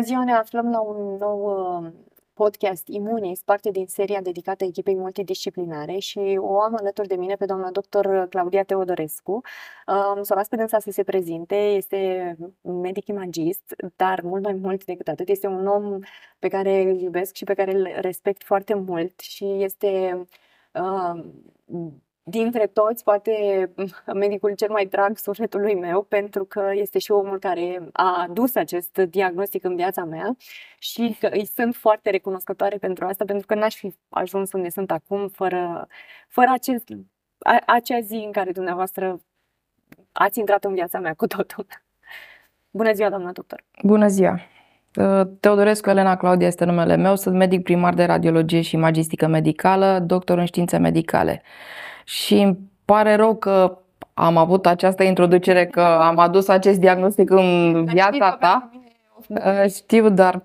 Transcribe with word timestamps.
Bună 0.00 0.12
ziua, 0.12 0.24
ne 0.24 0.32
aflăm 0.32 0.70
la 0.70 0.80
un 0.80 1.16
nou 1.16 1.40
uh, 1.84 1.92
podcast 2.34 2.86
Imunis, 2.86 3.42
parte 3.42 3.70
din 3.70 3.86
seria 3.86 4.20
dedicată 4.20 4.64
echipei 4.64 4.96
multidisciplinare 4.96 5.98
și 5.98 6.38
o 6.38 6.60
am 6.60 6.76
alături 6.76 7.08
de 7.08 7.14
mine 7.14 7.34
pe 7.34 7.44
doamna 7.44 7.70
doctor 7.70 8.26
Claudia 8.30 8.62
Teodorescu. 8.62 9.32
Um, 9.32 10.22
să 10.22 10.32
o 10.32 10.36
las 10.36 10.48
pe 10.48 10.56
dânsa 10.56 10.78
să 10.78 10.90
se 10.90 11.02
prezinte, 11.02 11.54
este 11.54 12.36
medic 12.62 13.06
imagist, 13.06 13.74
dar 13.96 14.20
mult 14.22 14.42
mai 14.42 14.52
mult 14.52 14.84
decât 14.84 15.08
atât, 15.08 15.28
este 15.28 15.46
un 15.46 15.66
om 15.66 15.98
pe 16.38 16.48
care 16.48 16.80
îl 16.82 17.00
iubesc 17.00 17.34
și 17.34 17.44
pe 17.44 17.54
care 17.54 17.74
îl 17.74 17.88
respect 17.94 18.42
foarte 18.42 18.74
mult 18.74 19.20
și 19.20 19.44
este 19.44 20.24
uh, 20.72 21.24
dintre 22.22 22.66
toți, 22.66 23.04
poate 23.04 23.34
medicul 24.14 24.54
cel 24.54 24.70
mai 24.70 24.86
drag 24.86 25.16
sufletului 25.16 25.74
meu, 25.74 26.02
pentru 26.02 26.44
că 26.44 26.70
este 26.74 26.98
și 26.98 27.10
omul 27.10 27.38
care 27.38 27.88
a 27.92 28.22
adus 28.28 28.54
acest 28.54 28.98
diagnostic 28.98 29.64
în 29.64 29.76
viața 29.76 30.04
mea 30.04 30.36
și 30.78 31.16
că 31.20 31.28
îi 31.32 31.46
sunt 31.46 31.74
foarte 31.74 32.10
recunoscătoare 32.10 32.76
pentru 32.76 33.06
asta, 33.06 33.24
pentru 33.24 33.46
că 33.46 33.54
n-aș 33.54 33.74
fi 33.74 33.94
ajuns 34.08 34.52
unde 34.52 34.68
sunt 34.68 34.90
acum 34.90 35.28
fără, 35.28 35.88
fără 36.28 36.48
acest, 36.52 36.88
a, 37.38 37.62
acea 37.66 38.00
zi 38.00 38.22
în 38.24 38.32
care 38.32 38.50
dumneavoastră 38.50 39.20
ați 40.12 40.38
intrat 40.38 40.64
în 40.64 40.74
viața 40.74 40.98
mea 40.98 41.14
cu 41.14 41.26
totul. 41.26 41.66
Bună 42.70 42.92
ziua, 42.92 43.08
doamna 43.08 43.32
doctor! 43.32 43.64
Bună 43.82 44.06
ziua! 44.06 44.40
Teodorescu 45.40 45.90
Elena 45.90 46.16
Claudia 46.16 46.46
este 46.46 46.64
numele 46.64 46.96
meu, 46.96 47.16
sunt 47.16 47.36
medic 47.36 47.62
primar 47.62 47.94
de 47.94 48.04
radiologie 48.04 48.60
și 48.60 48.76
magistică 48.76 49.26
medicală, 49.26 49.98
doctor 49.98 50.38
în 50.38 50.44
științe 50.44 50.76
medicale 50.76 51.42
și 52.10 52.34
îmi 52.34 52.58
pare 52.84 53.14
rău 53.14 53.34
că 53.34 53.78
am 54.14 54.36
avut 54.36 54.66
această 54.66 55.02
introducere, 55.02 55.66
că 55.66 55.80
am 55.80 56.18
adus 56.18 56.48
acest 56.48 56.78
diagnostic 56.78 57.30
în 57.30 57.84
viața 57.84 58.36
ta. 58.40 58.70
Uh, 59.28 59.70
știu, 59.70 60.08
dar 60.08 60.42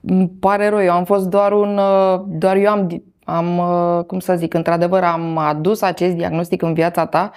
îmi 0.00 0.28
pare 0.40 0.68
rău, 0.68 0.82
eu 0.82 0.92
am 0.92 1.04
fost 1.04 1.28
doar 1.28 1.52
un, 1.52 1.78
uh, 1.78 2.20
doar 2.26 2.56
eu 2.56 2.70
am, 2.70 3.02
am, 3.24 3.58
uh, 3.58 4.04
cum 4.04 4.20
să 4.20 4.36
zic, 4.36 4.54
într-adevăr 4.54 5.02
am 5.02 5.38
adus 5.38 5.82
acest 5.82 6.14
diagnostic 6.14 6.62
în 6.62 6.74
viața 6.74 7.06
ta, 7.06 7.30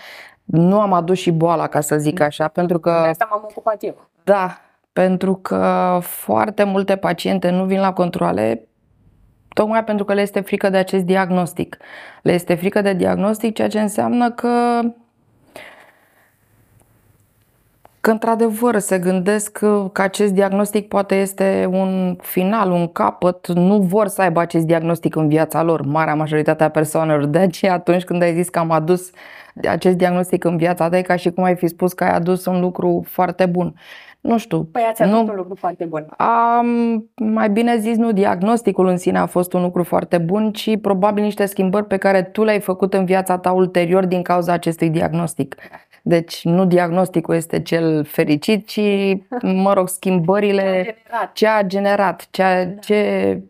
nu 0.43 0.79
am 0.79 0.93
adus 0.93 1.17
și 1.17 1.31
boala, 1.31 1.67
ca 1.67 1.81
să 1.81 1.97
zic 1.97 2.19
așa, 2.19 2.47
pentru 2.47 2.79
că... 2.79 2.99
De 3.03 3.07
asta 3.07 3.27
m-am 3.29 3.47
ocupat 3.49 3.83
eu. 3.83 3.95
Da, 4.23 4.57
pentru 4.93 5.35
că 5.35 5.97
foarte 6.01 6.63
multe 6.63 6.95
paciente 6.95 7.49
nu 7.49 7.65
vin 7.65 7.79
la 7.79 7.93
controle 7.93 8.67
Tocmai 9.57 9.83
pentru 9.83 10.05
că 10.05 10.13
le 10.13 10.21
este 10.21 10.39
frică 10.39 10.69
de 10.69 10.77
acest 10.77 11.03
diagnostic. 11.03 11.77
Le 12.21 12.33
este 12.33 12.55
frică 12.55 12.81
de 12.81 12.93
diagnostic, 12.93 13.55
ceea 13.55 13.67
ce 13.67 13.79
înseamnă 13.79 14.31
că 14.31 14.81
că 18.01 18.11
într-adevăr 18.11 18.79
se 18.79 18.99
gândesc 18.99 19.51
că, 19.51 19.89
că 19.93 20.01
acest 20.01 20.33
diagnostic 20.33 20.87
poate 20.87 21.15
este 21.15 21.67
un 21.71 22.15
final, 22.21 22.71
un 22.71 22.87
capăt, 22.87 23.47
nu 23.47 23.81
vor 23.81 24.07
să 24.07 24.21
aibă 24.21 24.39
acest 24.39 24.65
diagnostic 24.65 25.15
în 25.15 25.27
viața 25.27 25.63
lor, 25.63 25.81
marea 25.81 26.15
majoritate 26.15 26.63
a 26.63 26.69
persoanelor. 26.69 27.25
De 27.25 27.39
aceea 27.39 27.73
atunci 27.73 28.03
când 28.03 28.21
ai 28.21 28.33
zis 28.33 28.49
că 28.49 28.59
am 28.59 28.71
adus 28.71 29.09
acest 29.67 29.97
diagnostic 29.97 30.43
în 30.43 30.57
viața 30.57 30.89
ta, 30.89 30.97
e 30.97 31.01
ca 31.01 31.15
și 31.15 31.31
cum 31.31 31.43
ai 31.43 31.55
fi 31.55 31.67
spus 31.67 31.93
că 31.93 32.03
ai 32.03 32.11
adus 32.13 32.45
un 32.45 32.59
lucru 32.59 33.03
foarte 33.07 33.45
bun 33.45 33.73
nu 34.27 34.37
știu. 34.37 34.63
Păi 34.63 34.85
ați 34.89 35.03
nu, 35.03 35.19
un 35.19 35.33
lucru 35.35 35.55
foarte 35.55 35.85
bun. 35.85 36.05
Am, 36.17 36.67
mai 37.15 37.49
bine 37.49 37.77
zis, 37.77 37.97
nu 37.97 38.11
diagnosticul 38.11 38.87
în 38.87 38.97
sine 38.97 39.17
a 39.17 39.25
fost 39.25 39.53
un 39.53 39.61
lucru 39.61 39.83
foarte 39.83 40.17
bun, 40.17 40.51
ci 40.51 40.79
probabil 40.81 41.23
niște 41.23 41.45
schimbări 41.45 41.85
pe 41.85 41.97
care 41.97 42.23
tu 42.23 42.43
le-ai 42.43 42.59
făcut 42.59 42.93
în 42.93 43.05
viața 43.05 43.37
ta 43.37 43.51
ulterior 43.51 44.05
din 44.05 44.21
cauza 44.21 44.53
acestui 44.53 44.89
diagnostic. 44.89 45.55
Deci 46.01 46.45
nu 46.45 46.65
diagnosticul 46.65 47.35
este 47.35 47.61
cel 47.61 48.03
fericit, 48.03 48.67
ci, 48.67 48.81
mă 49.63 49.73
rog, 49.73 49.87
schimbările, 49.87 50.95
ce 51.33 51.47
a 51.47 51.63
generat, 51.63 52.27
ce 52.31 52.43
a, 52.43 52.65
da. 52.65 52.71
ce, 52.79 53.41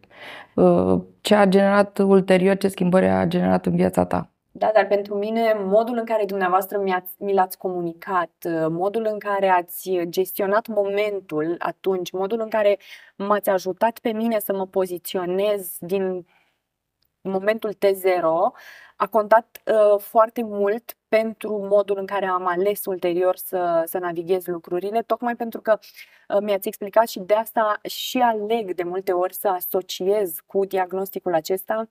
uh, 0.56 1.02
ce 1.22 1.36
a 1.36 1.46
generat 1.46 1.98
ulterior, 1.98 2.58
ce 2.58 2.68
schimbări 2.68 3.08
a 3.08 3.26
generat 3.26 3.66
în 3.66 3.76
viața 3.76 4.06
ta. 4.06 4.30
Da, 4.58 4.72
dar 4.74 4.88
pentru 4.88 5.16
mine 5.16 5.54
modul 5.54 5.98
în 5.98 6.06
care 6.06 6.26
dumneavoastră 6.26 6.84
mi 7.18 7.34
l-ați 7.34 7.58
comunicat, 7.58 8.32
modul 8.70 9.06
în 9.12 9.20
care 9.20 9.48
ați 9.48 10.00
gestionat 10.04 10.68
momentul 10.68 11.56
atunci, 11.60 12.12
modul 12.12 12.40
în 12.40 12.50
care 12.50 12.78
m-ați 13.16 13.50
ajutat 13.50 14.00
pe 14.00 14.12
mine 14.12 14.40
să 14.40 14.54
mă 14.54 14.68
poziționez 14.68 15.78
din 15.80 16.26
momentul 17.22 17.74
T0 17.74 18.22
a 18.96 19.08
contat 19.08 19.62
uh, 19.66 20.00
foarte 20.00 20.44
mult 20.44 20.98
pentru 21.08 21.68
modul 21.70 21.98
în 21.98 22.06
care 22.06 22.26
am 22.26 22.46
ales 22.48 22.86
ulterior 22.86 23.36
să, 23.36 23.84
să 23.86 23.98
navighez 23.98 24.46
lucrurile, 24.46 25.02
tocmai 25.02 25.36
pentru 25.36 25.62
că 25.62 25.80
uh, 26.28 26.38
mi-ați 26.42 26.68
explicat 26.68 27.08
și 27.08 27.20
de 27.20 27.34
asta 27.34 27.80
și 27.84 28.18
aleg 28.18 28.74
de 28.74 28.84
multe 28.84 29.12
ori 29.12 29.34
să 29.34 29.48
asociez 29.48 30.36
cu 30.46 30.66
diagnosticul 30.66 31.34
acesta 31.34 31.88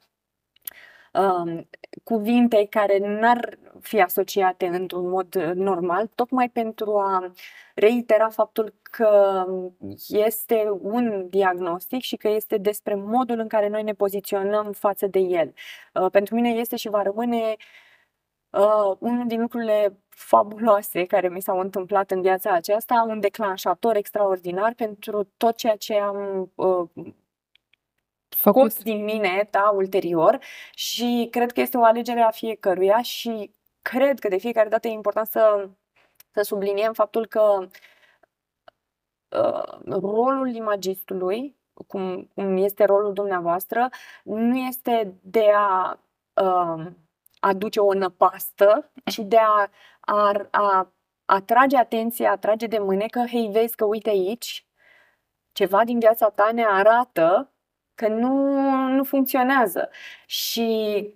Um, 1.16 1.69
cuvinte 2.04 2.66
care 2.71 2.99
n-ar 2.99 3.59
fi 3.81 4.00
asociate 4.00 4.66
într-un 4.66 5.09
mod 5.09 5.34
normal, 5.54 6.06
tocmai 6.15 6.49
pentru 6.49 6.99
a 6.99 7.32
reitera 7.75 8.28
faptul 8.28 8.75
că 8.82 9.44
este 10.09 10.69
un 10.81 11.27
diagnostic 11.28 12.00
și 12.00 12.16
că 12.16 12.28
este 12.28 12.56
despre 12.59 12.94
modul 12.94 13.38
în 13.38 13.49
care 13.49 13.69
noi 13.69 13.82
ne 13.82 13.93
poziționăm 13.93 14.72
față 14.72 15.06
de 15.06 15.19
el. 15.19 15.54
Uh, 15.94 16.10
pentru 16.10 16.34
mine 16.34 16.49
este 16.49 16.77
și 16.77 16.88
va 16.88 17.03
rămâne 17.03 17.56
uh, 18.50 18.97
unul 18.98 19.27
din 19.27 19.41
lucrurile 19.41 19.98
fabuloase 20.09 21.04
care 21.04 21.28
mi 21.28 21.43
s-au 21.43 21.59
întâmplat 21.59 22.10
în 22.10 22.21
viața 22.21 22.50
aceasta, 22.50 23.06
un 23.09 23.21
declanșator 23.21 23.97
extraordinar 23.97 24.75
pentru 24.75 25.28
tot 25.37 25.56
ceea 25.56 25.77
ce 25.77 25.94
am 25.94 26.50
uh, 26.54 26.88
făcut 28.36 28.70
scos 28.70 28.82
din 28.82 29.04
mine, 29.04 29.48
da, 29.50 29.70
ulterior 29.74 30.38
și 30.74 31.28
cred 31.30 31.52
că 31.52 31.60
este 31.60 31.76
o 31.76 31.84
alegere 31.84 32.20
a 32.20 32.30
fiecăruia 32.30 33.02
și 33.02 33.54
cred 33.82 34.19
că 34.19 34.28
de 34.28 34.36
fiecare 34.38 34.69
dată 34.69 34.88
e 34.88 34.91
important 34.91 35.26
să, 35.26 35.69
să 36.30 36.42
subliniem 36.42 36.92
faptul 36.92 37.26
că 37.26 37.69
uh, 39.28 39.78
rolul 39.88 40.54
imagistului, 40.54 41.56
cum, 41.86 42.30
cum 42.34 42.56
este 42.56 42.84
rolul 42.84 43.12
dumneavoastră, 43.12 43.88
nu 44.24 44.56
este 44.56 45.14
de 45.22 45.50
a 45.54 46.00
uh, 46.42 46.86
aduce 47.41 47.80
o 47.80 47.92
năpastă, 47.92 48.91
ci 49.04 49.18
de 49.18 49.38
a, 49.38 49.70
a, 50.00 50.48
a 50.50 50.92
atrage 51.24 51.76
atenția, 51.76 52.30
atrage 52.30 52.66
de 52.66 52.78
mânecă, 52.78 53.24
hei, 53.30 53.48
vezi 53.53 53.76
că 53.76 53.84
uite 53.84 54.08
aici, 54.08 54.66
ceva 55.53 55.84
din 55.84 55.98
viața 55.98 56.28
ta 56.28 56.50
ne 56.53 56.64
arată 56.64 57.56
că 57.97 58.09
nu, 58.09 58.59
nu 58.89 59.05
funcționează. 59.05 59.89
Și 60.27 60.67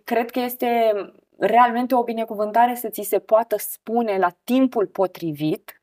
cred 0.05 0.31
că 0.31 0.41
este 0.41 0.93
realmente 1.39 1.95
o 1.95 2.03
binecuvântare 2.03 2.75
să 2.75 2.89
ți 2.89 3.03
se 3.03 3.19
poată 3.19 3.59
spune 3.59 4.19
la 4.19 4.29
timpul 4.45 4.87
potrivit 4.87 5.81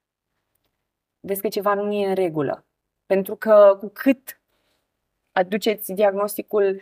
vezi 1.27 1.41
că 1.41 1.47
ceva 1.47 1.73
nu 1.73 1.91
e 1.91 2.07
în 2.07 2.15
regulă. 2.15 2.65
Pentru 3.05 3.35
că 3.35 3.77
cu 3.79 3.91
cât 3.93 4.39
aduceți 5.31 5.93
diagnosticul 5.93 6.81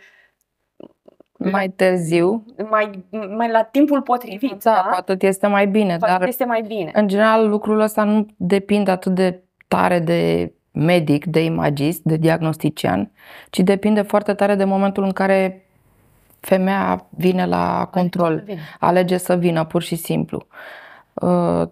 mai 1.38 1.68
târziu, 1.68 2.44
mai, 2.70 3.04
mai 3.36 3.50
la 3.50 3.62
timpul 3.62 4.02
potrivit, 4.02 4.62
da, 4.62 4.74
da? 4.74 4.82
cu 4.82 4.94
atât 4.96 5.22
este 5.22 5.46
mai 5.46 5.66
bine. 5.66 5.98
Cu 5.98 6.06
dar 6.06 6.26
este 6.26 6.44
mai 6.44 6.62
bine. 6.62 6.90
În 6.94 7.08
general, 7.08 7.48
lucrul 7.48 7.80
ăsta 7.80 8.04
nu 8.04 8.26
depinde 8.36 8.90
atât 8.90 9.14
de 9.14 9.42
tare 9.68 9.98
de 9.98 10.52
medic, 10.76 11.24
de 11.26 11.44
imagist, 11.44 12.02
de 12.02 12.16
diagnostician, 12.16 13.10
ci 13.50 13.58
depinde 13.60 14.02
foarte 14.02 14.34
tare 14.34 14.54
de 14.54 14.64
momentul 14.64 15.04
în 15.04 15.12
care 15.12 15.66
femeia 16.40 17.06
vine 17.10 17.46
la 17.46 17.88
control, 17.90 18.44
alege 18.80 19.16
să 19.16 19.36
vină 19.36 19.64
pur 19.64 19.82
și 19.82 19.96
simplu. 19.96 20.46
Uh, 21.14 21.62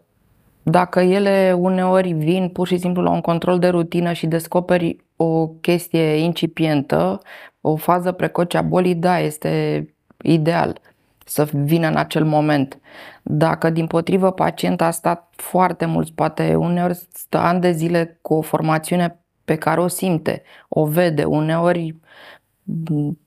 dacă 0.63 1.01
ele 1.01 1.55
uneori 1.59 2.13
vin 2.13 2.49
pur 2.49 2.67
și 2.67 2.77
simplu 2.79 3.03
la 3.03 3.11
un 3.11 3.21
control 3.21 3.59
de 3.59 3.69
rutină 3.69 4.13
și 4.13 4.27
descoperi 4.27 4.97
o 5.17 5.47
chestie 5.47 6.17
incipientă, 6.17 7.21
o 7.61 7.77
fază 7.77 8.13
precoce 8.13 8.57
a 8.57 8.63
bolii, 8.63 8.95
da, 8.95 9.19
este 9.19 9.85
ideal 10.23 10.81
să 11.25 11.49
vină 11.53 11.87
în 11.87 11.97
acel 11.97 12.25
moment. 12.25 12.79
Dacă 13.23 13.71
din 13.71 13.87
potrivă 13.87 14.33
pacient 14.33 14.81
a 14.81 14.91
stat 14.91 15.33
foarte 15.37 15.85
mult, 15.85 16.11
poate 16.11 16.55
uneori 16.55 16.95
stă 17.13 17.39
ani 17.39 17.61
de 17.61 17.71
zile 17.71 18.19
cu 18.23 18.35
o 18.35 18.41
formațiune 18.41 19.19
pe 19.45 19.57
care 19.57 19.81
o 19.81 19.89
simte, 19.89 20.43
o 20.69 20.85
vede, 20.87 21.25
uneori 21.25 21.95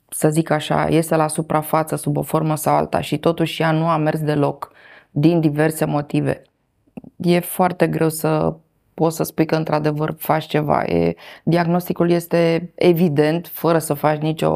să 0.10 0.30
zic 0.30 0.50
așa, 0.50 0.88
iese 0.90 1.16
la 1.16 1.28
suprafață 1.28 1.96
sub 1.96 2.18
o 2.18 2.22
formă 2.22 2.56
sau 2.56 2.76
alta 2.76 3.02
și 3.02 3.18
totuși 3.18 3.62
ea 3.62 3.72
nu 3.72 3.88
a 3.88 3.98
mers 3.98 4.20
deloc 4.20 4.72
din 5.12 5.40
diverse 5.40 5.86
motive. 5.86 6.42
E 7.18 7.40
foarte 7.40 7.88
greu 7.88 8.10
să 8.10 8.56
poți 8.94 9.16
să 9.16 9.24
spui 9.24 9.46
că 9.46 9.56
într-adevăr 9.56 10.16
faci 10.18 10.46
ceva. 10.46 10.84
E, 10.84 11.16
diagnosticul 11.44 12.10
este 12.10 12.72
evident, 12.76 13.48
fără 13.48 13.78
să 13.80 13.94
faci 13.94 14.22
nicio 14.22 14.52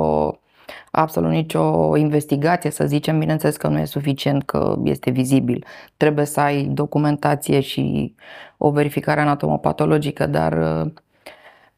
absolut 0.91 1.29
nicio 1.29 1.95
investigație, 1.97 2.69
să 2.69 2.85
zicem, 2.85 3.19
bineînțeles 3.19 3.57
că 3.57 3.67
nu 3.67 3.79
e 3.79 3.85
suficient 3.85 4.43
că 4.43 4.75
este 4.83 5.09
vizibil. 5.11 5.65
Trebuie 5.97 6.25
să 6.25 6.39
ai 6.39 6.63
documentație 6.63 7.59
și 7.59 8.15
o 8.57 8.71
verificare 8.71 9.21
anatomopatologică, 9.21 10.27
dar 10.27 10.53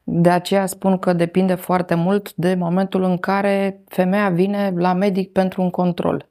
De 0.06 0.30
aceea 0.30 0.66
spun 0.66 0.98
că 0.98 1.12
depinde 1.12 1.54
foarte 1.54 1.94
mult 1.94 2.34
de 2.34 2.54
momentul 2.54 3.02
în 3.02 3.18
care 3.18 3.80
femeia 3.88 4.28
vine 4.28 4.72
la 4.76 4.92
medic 4.92 5.32
pentru 5.32 5.62
un 5.62 5.70
control. 5.70 6.28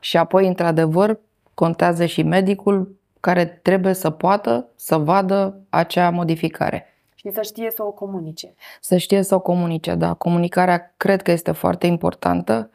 Și 0.00 0.16
apoi, 0.16 0.46
într-adevăr, 0.46 1.18
contează 1.54 2.06
și 2.06 2.22
medicul 2.22 2.96
care 3.20 3.44
trebuie 3.44 3.92
să 3.92 4.10
poată 4.10 4.68
să 4.76 4.96
vadă 4.96 5.60
acea 5.68 6.10
modificare. 6.10 6.93
Și 7.26 7.32
să 7.32 7.42
știe 7.42 7.70
să 7.70 7.82
o 7.82 7.90
comunice. 7.90 8.54
Să 8.80 8.96
știe 8.96 9.22
să 9.22 9.34
o 9.34 9.40
comunice, 9.40 9.94
da. 9.94 10.14
Comunicarea 10.14 10.94
cred 10.96 11.22
că 11.22 11.30
este 11.30 11.52
foarte 11.52 11.86
importantă. 11.86 12.70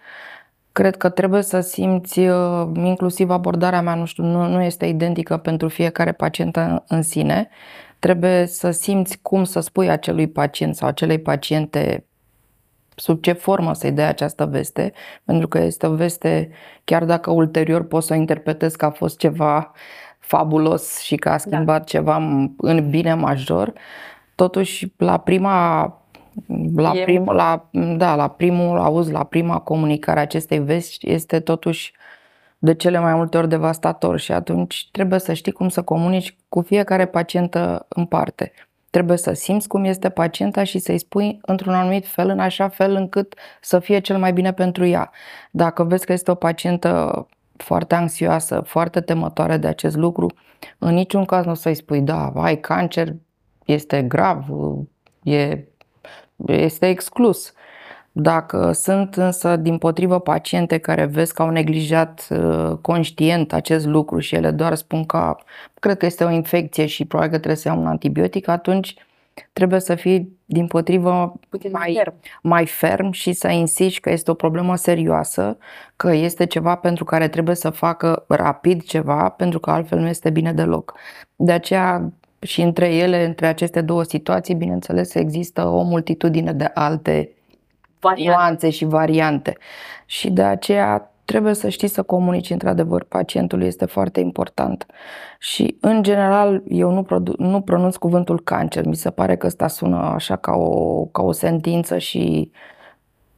Cred 0.72 0.98
că 0.98 1.10
trebuie 1.10 1.42
să 1.42 1.60
simți, 1.60 2.20
uh, 2.20 2.70
inclusiv 2.74 3.30
abordarea 3.30 3.82
mea, 3.82 3.96
nu 3.96 4.06
știu, 4.06 4.24
nu, 4.24 4.48
nu 4.48 4.62
este 4.62 4.86
identică 4.86 5.38
pentru 5.38 5.68
fiecare 5.68 6.12
pacient 6.12 6.60
în 6.88 7.02
sine. 7.02 7.50
Trebuie 8.00 8.46
să 8.46 8.72
simți 8.72 9.20
cum 9.22 9.44
să 9.44 9.60
spui 9.60 9.90
acelui 9.90 10.28
pacient 10.28 10.76
sau 10.76 10.88
acelei 10.88 11.20
paciente 11.20 12.06
sub 12.96 13.22
ce 13.22 13.32
formă 13.32 13.74
să-i 13.74 13.92
dai 13.92 14.08
această 14.08 14.46
veste, 14.46 14.94
pentru 15.24 15.48
că 15.48 15.58
este 15.58 15.88
o 15.88 15.94
veste, 15.96 16.50
chiar 16.84 17.06
dacă 17.06 17.32
ulterior 17.32 17.84
poți 17.84 18.08
să 18.08 18.14
o 18.14 18.16
interpretezi 18.16 18.78
că 18.78 18.86
a 18.86 18.90
fost 18.90 19.18
ceva 19.18 19.72
fabulos 20.20 21.00
și 21.00 21.16
că 21.16 21.28
a 21.28 21.32
da. 21.32 21.38
schimbat 21.38 21.80
da. 21.80 21.84
ceva 21.84 22.16
în 22.58 22.90
bine 22.90 23.14
major, 23.14 23.74
totuși 24.40 24.94
la 24.98 25.18
prima 25.18 25.82
la, 26.76 26.92
prim, 26.92 27.24
la, 27.26 27.70
da, 27.98 28.16
la 28.16 28.28
primul 28.28 28.80
auz, 28.80 29.10
la 29.10 29.24
prima 29.24 29.60
comunicare 29.60 30.20
acestei 30.20 30.60
vești 30.60 31.12
este 31.12 31.40
totuși 31.40 31.94
de 32.58 32.74
cele 32.74 33.00
mai 33.00 33.14
multe 33.14 33.38
ori 33.38 33.50
devastator 33.50 34.20
și 34.20 34.32
atunci 34.32 34.90
trebuie 34.92 35.20
să 35.20 35.34
știi 35.34 35.52
cum 35.52 35.70
să 35.70 35.82
comunici 35.82 36.36
cu 36.50 36.62
fiecare 36.62 37.06
pacientă 37.06 37.86
în 37.90 38.06
parte. 38.06 38.52
Trebuie 38.90 39.18
să 39.18 39.34
simți 39.34 39.68
cum 39.68 39.84
este 39.84 40.10
pacienta 40.10 40.64
și 40.64 40.80
să-i 40.80 40.98
spui 41.00 41.40
într-un 41.42 41.74
anumit 41.74 42.08
fel, 42.08 42.30
în 42.30 42.40
așa 42.40 42.68
fel 42.68 42.96
încât 42.96 43.34
să 43.62 43.80
fie 43.80 44.00
cel 44.00 44.18
mai 44.18 44.34
bine 44.34 44.54
pentru 44.54 44.86
ea. 44.86 45.12
Dacă 45.52 45.84
vezi 45.84 46.06
că 46.06 46.14
este 46.14 46.32
o 46.32 46.36
pacientă 46.36 47.26
foarte 47.58 47.96
anxioasă, 47.96 48.62
foarte 48.66 49.02
temătoare 49.02 49.58
de 49.58 49.68
acest 49.68 49.96
lucru, 49.96 50.28
în 50.78 50.94
niciun 50.94 51.26
caz 51.26 51.46
nu 51.46 51.52
o 51.52 51.54
să-i 51.54 51.76
spui, 51.76 52.02
da, 52.02 52.32
ai 52.36 52.60
cancer, 52.60 53.14
este 53.72 54.02
grav, 54.02 54.46
e, 55.24 55.64
este 56.46 56.88
exclus. 56.88 57.54
Dacă 58.12 58.72
sunt 58.72 59.16
însă 59.16 59.56
din 59.56 59.78
potrivă 59.78 60.20
paciente 60.20 60.78
care 60.78 61.06
vezi 61.06 61.34
că 61.34 61.42
au 61.42 61.50
neglijat 61.50 62.28
uh, 62.30 62.78
conștient 62.82 63.54
acest 63.54 63.86
lucru 63.86 64.20
și 64.20 64.36
ele 64.36 64.52
doar 64.52 64.76
spun 64.76 65.06
că 65.06 65.36
cred 65.80 65.98
că 65.98 66.06
este 66.06 66.24
o 66.24 66.30
infecție 66.30 66.86
și 66.86 67.06
probabil 67.06 67.32
că 67.32 67.38
trebuie 67.38 67.62
să 67.62 67.68
iau 67.68 67.80
un 67.80 67.88
antibiotic, 67.88 68.48
atunci 68.48 68.96
trebuie 69.54 69.80
să 69.80 69.96
fii 69.96 70.38
din 70.46 70.68
potrivă 70.68 71.34
Putin 71.50 71.72
mai, 71.72 71.94
ferm. 71.94 72.14
mai 72.42 72.66
ferm 72.66 73.12
și 73.12 73.34
să 73.34 73.48
insisti 73.48 74.00
că 74.00 74.12
este 74.12 74.32
o 74.32 74.34
problemă 74.34 74.76
serioasă, 74.76 75.58
că 75.96 76.12
este 76.12 76.46
ceva 76.46 76.76
pentru 76.76 77.04
care 77.04 77.28
trebuie 77.28 77.56
să 77.56 77.70
facă 77.70 78.26
rapid 78.28 78.84
ceva, 78.84 79.30
pentru 79.30 79.60
că 79.60 79.72
altfel 79.72 80.00
nu 80.00 80.08
este 80.08 80.30
bine 80.30 80.54
deloc. 80.54 80.94
De 81.36 81.52
aceea 81.52 82.12
și 82.40 82.62
între 82.62 82.94
ele, 82.94 83.26
între 83.26 83.48
aceste 83.48 83.82
două 83.82 84.04
situații, 84.04 84.56
bineînțeles, 84.56 85.14
există 85.14 85.68
o 85.68 85.82
multitudine 85.82 86.54
de 86.54 86.72
alte 86.74 87.30
variante. 88.00 88.32
nuanțe 88.32 88.70
și 88.70 88.86
variante. 88.86 89.58
Și 90.06 90.30
de 90.30 90.44
aceea 90.44 91.14
trebuie 91.26 91.54
să 91.54 91.70
știi 91.70 91.88
să 91.88 92.04
comunici 92.04 92.50
într-adevăr 92.50 93.04
pacientului, 93.04 93.68
este 93.68 93.86
foarte 93.86 94.20
important. 94.20 94.86
Și 95.40 95.78
în 95.80 96.04
general 96.04 96.64
eu 96.68 96.92
nu, 96.92 97.04
produ- 97.04 97.36
nu 97.38 97.62
pronunț 97.62 97.96
cuvântul 97.96 98.40
cancer, 98.40 98.86
mi 98.86 98.96
se 98.96 99.10
pare 99.10 99.36
că 99.36 99.46
ăsta 99.46 99.68
sună 99.68 99.98
așa 99.98 100.36
ca 100.36 100.52
o, 100.52 101.06
ca 101.06 101.22
o 101.22 101.32
sentință 101.32 101.98
și 101.98 102.52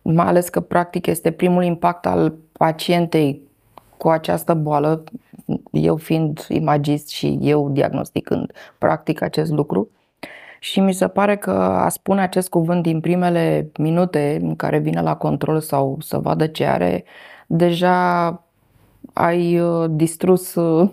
mai 0.01 0.25
ales 0.25 0.49
că 0.49 0.59
practic 0.59 1.05
este 1.05 1.31
primul 1.31 1.63
impact 1.63 2.05
al 2.05 2.35
pacientei 2.51 3.41
cu 4.01 4.09
această 4.09 4.53
boală, 4.53 5.03
eu 5.71 5.95
fiind 5.95 6.45
imagist 6.49 7.09
și 7.09 7.37
eu 7.41 7.69
diagnosticând 7.69 8.51
practic 8.77 9.21
acest 9.21 9.51
lucru. 9.51 9.89
Și 10.59 10.79
mi 10.79 10.93
se 10.93 11.07
pare 11.07 11.37
că 11.37 11.51
a 11.51 11.89
spune 11.89 12.21
acest 12.21 12.49
cuvânt 12.49 12.83
din 12.83 12.99
primele 12.99 13.71
minute 13.77 14.39
în 14.41 14.55
care 14.55 14.77
vine 14.77 15.01
la 15.01 15.15
control 15.15 15.59
sau 15.59 15.97
să 15.99 16.17
vadă 16.17 16.47
ce 16.47 16.65
are, 16.65 17.03
deja 17.47 18.27
ai 19.13 19.59
uh, 19.59 19.89
distrus 19.89 20.55
uh, 20.55 20.89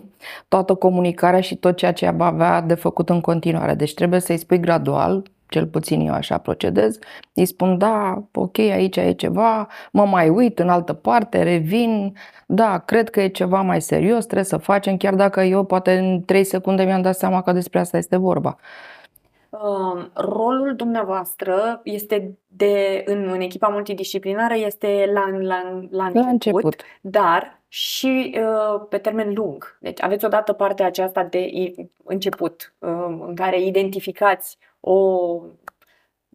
toată 0.47 0.73
comunicarea 0.73 1.41
și 1.41 1.55
tot 1.55 1.75
ceea 1.75 1.93
ce 1.93 2.09
va 2.09 2.25
avea 2.25 2.61
de 2.61 2.73
făcut 2.73 3.09
în 3.09 3.21
continuare. 3.21 3.73
Deci 3.73 3.93
trebuie 3.93 4.19
să-i 4.19 4.37
spui 4.37 4.59
gradual, 4.59 5.23
cel 5.49 5.67
puțin 5.67 6.07
eu 6.07 6.13
așa 6.13 6.37
procedez, 6.37 6.99
îi 7.33 7.45
spun 7.45 7.77
da, 7.77 8.23
ok, 8.33 8.57
aici 8.57 8.95
e 8.95 9.11
ceva, 9.11 9.67
mă 9.91 10.05
mai 10.05 10.29
uit 10.29 10.59
în 10.59 10.69
altă 10.69 10.93
parte, 10.93 11.43
revin, 11.43 12.13
da, 12.45 12.77
cred 12.77 13.09
că 13.09 13.21
e 13.21 13.27
ceva 13.27 13.61
mai 13.61 13.81
serios, 13.81 14.23
trebuie 14.23 14.45
să 14.45 14.57
facem, 14.57 14.97
chiar 14.97 15.15
dacă 15.15 15.41
eu 15.41 15.63
poate 15.63 15.97
în 15.97 16.23
3 16.25 16.43
secunde 16.43 16.83
mi-am 16.83 17.01
dat 17.01 17.15
seama 17.15 17.41
că 17.41 17.51
despre 17.51 17.79
asta 17.79 17.97
este 17.97 18.17
vorba. 18.17 18.57
Uh, 19.49 20.05
rolul 20.13 20.73
dumneavoastră 20.75 21.81
este 21.83 22.37
de, 22.47 23.03
în, 23.05 23.29
în 23.29 23.41
echipa 23.41 23.67
multidisciplinară 23.67 24.53
este 24.55 25.09
la, 25.13 25.29
la, 25.37 25.87
la, 25.89 26.05
început, 26.05 26.23
la 26.23 26.29
început, 26.29 26.75
dar 27.01 27.61
și 27.67 28.35
uh, 28.37 28.85
pe 28.89 28.97
termen 28.97 29.33
lung. 29.33 29.77
Deci 29.79 30.01
aveți 30.01 30.25
odată 30.25 30.53
partea 30.53 30.85
aceasta 30.85 31.23
de 31.23 31.49
început, 32.03 32.73
uh, 32.79 32.89
în 33.27 33.35
care 33.35 33.61
identificați 33.61 34.57
o 34.79 35.41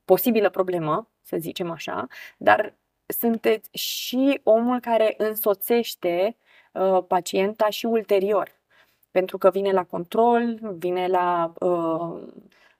posibilă 0.04 0.50
problemă, 0.50 1.10
să 1.22 1.36
zicem 1.40 1.70
așa, 1.70 2.06
dar 2.36 2.74
sunteți 3.06 3.78
și 3.78 4.40
omul 4.42 4.80
care 4.80 5.14
însoțește 5.18 6.36
uh, 6.72 7.04
pacienta 7.08 7.68
și 7.68 7.86
ulterior. 7.86 8.62
Pentru 9.10 9.38
că 9.38 9.50
vine 9.50 9.70
la 9.70 9.84
control, 9.84 10.58
vine 10.78 11.06
la 11.06 11.52
uh, 11.60 12.22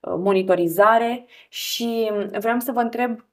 monitorizare 0.00 1.26
și 1.48 2.10
vreau 2.38 2.60
să 2.60 2.72
vă 2.72 2.80
întreb 2.80 3.24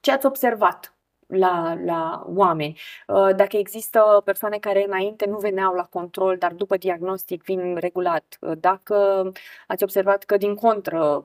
ce 0.00 0.12
ați 0.12 0.26
observat 0.26 0.95
la, 1.26 1.74
la 1.84 2.24
oameni. 2.26 2.78
Uh, 3.06 3.34
dacă 3.36 3.56
există 3.56 4.22
persoane 4.24 4.58
care 4.58 4.84
înainte 4.84 5.26
nu 5.26 5.38
veneau 5.38 5.74
la 5.74 5.84
control, 5.84 6.36
dar 6.38 6.52
după 6.52 6.76
diagnostic 6.76 7.42
vin 7.42 7.76
regulat. 7.76 8.36
Uh, 8.40 8.52
dacă 8.58 9.32
ați 9.66 9.82
observat 9.82 10.24
că 10.24 10.36
din 10.36 10.54
contră 10.54 11.24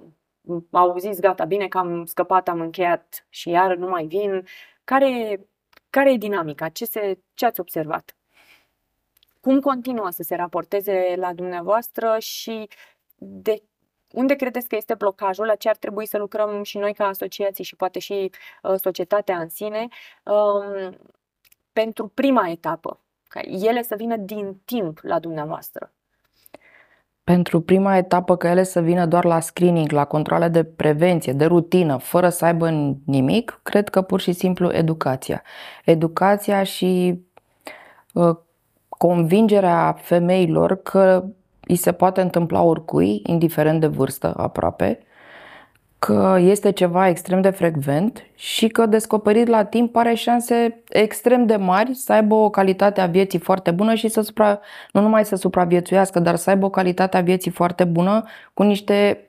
au 0.72 0.98
zis 0.98 1.20
gata, 1.20 1.46
bine 1.46 1.68
că 1.68 1.78
am 1.78 2.06
scăpat, 2.06 2.48
am 2.48 2.62
încheiat 2.62 3.26
și 3.30 3.50
iar 3.50 3.76
nu 3.76 3.88
mai 3.88 4.06
vin. 4.06 4.46
Care, 4.84 5.40
care 5.90 6.12
e 6.12 6.18
dinamica? 6.18 6.70
Ce, 6.70 6.86
se, 6.86 7.20
ce 7.34 7.46
ați 7.46 7.60
observat? 7.60 8.16
Cum 9.42 9.60
continuă 9.60 10.10
să 10.10 10.24
se 10.24 10.36
raporteze 10.36 11.14
la 11.18 11.34
dumneavoastră 11.34 12.16
și 12.20 12.68
de 13.16 13.64
unde 14.14 14.36
credeți 14.36 14.68
că 14.68 14.76
este 14.76 14.94
blocajul? 14.94 15.46
La 15.46 15.56
ce 15.56 15.70
ar 15.70 15.76
trebui 15.76 16.06
să 16.06 16.18
lucrăm 16.18 16.64
și 16.64 16.78
noi 16.78 16.94
ca 16.94 17.06
asociații 17.06 17.64
și 17.64 17.76
poate 17.76 18.00
și 18.00 18.32
uh, 18.64 18.74
societatea 18.82 19.38
în 19.38 19.50
sine 19.50 19.88
um, 20.24 20.98
pentru 21.74 22.08
prima 22.08 22.50
etapă, 22.50 23.00
ca 23.28 23.40
ele 23.40 23.84
să 23.84 23.96
vină 23.96 24.16
din 24.16 24.62
timp 24.66 25.00
la 25.02 25.20
dumneavoastră? 25.20 25.92
Pentru 27.24 27.62
prima 27.62 27.98
etapă, 27.98 28.38
că 28.38 28.48
ele 28.48 28.64
să 28.64 28.82
vină 28.82 29.06
doar 29.06 29.26
la 29.26 29.40
screening, 29.40 29.92
la 29.92 30.06
controle 30.06 30.48
de 30.48 30.64
prevenție, 30.64 31.34
de 31.34 31.46
rutină, 31.46 31.98
fără 31.98 32.30
să 32.30 32.46
aibă 32.46 32.70
nimic, 33.06 33.60
cred 33.64 33.90
că 33.90 34.02
pur 34.02 34.20
și 34.20 34.32
simplu 34.32 34.74
educația. 34.74 35.42
Educația 35.86 36.64
și 36.64 37.22
uh, 38.14 38.36
convingerea 38.90 39.94
femeilor 40.02 40.82
că 40.82 41.26
îi 41.68 41.76
se 41.76 41.92
poate 41.92 42.22
întâmpla 42.22 42.62
oricui, 42.62 43.22
indiferent 43.26 43.80
de 43.80 43.88
vârstă 43.88 44.34
aproape, 44.38 45.00
că 46.00 46.38
este 46.40 46.72
ceva 46.72 47.08
extrem 47.08 47.42
de 47.42 47.50
frecvent 47.50 48.24
și 48.36 48.68
că 48.68 48.86
descoperit 48.86 49.48
la 49.48 49.64
timp 49.64 49.96
are 49.96 50.14
șanse 50.14 50.84
extrem 50.90 51.46
de 51.46 51.56
mari 51.56 51.94
să 51.94 52.14
aibă 52.14 52.36
o 52.36 52.50
calitate 52.50 53.02
a 53.02 53.06
vieții 53.06 53.40
foarte 53.40 53.72
bună 53.72 53.94
și 53.94 54.08
să 54.08 54.22
supra, 54.22 54.60
nu 54.92 55.02
numai 55.02 55.26
să 55.26 55.36
supraviețuiască, 55.36 56.20
dar 56.20 56.36
să 56.36 56.50
aibă 56.50 56.66
o 56.66 56.70
calitate 56.70 57.18
a 57.18 57.22
vieții 57.22 57.52
foarte 57.52 57.84
bună 57.84 58.24
cu 58.54 58.64
niște, 58.64 59.28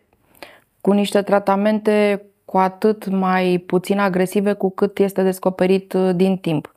cu 0.80 0.92
niște 0.92 1.22
tratamente 1.22 2.22
cu 2.44 2.58
atât 2.58 3.08
mai 3.08 3.64
puțin 3.66 3.98
agresive 3.98 4.52
cu 4.52 4.70
cât 4.70 4.98
este 4.98 5.22
descoperit 5.22 5.92
uh, 5.92 6.10
din 6.14 6.36
timp 6.36 6.74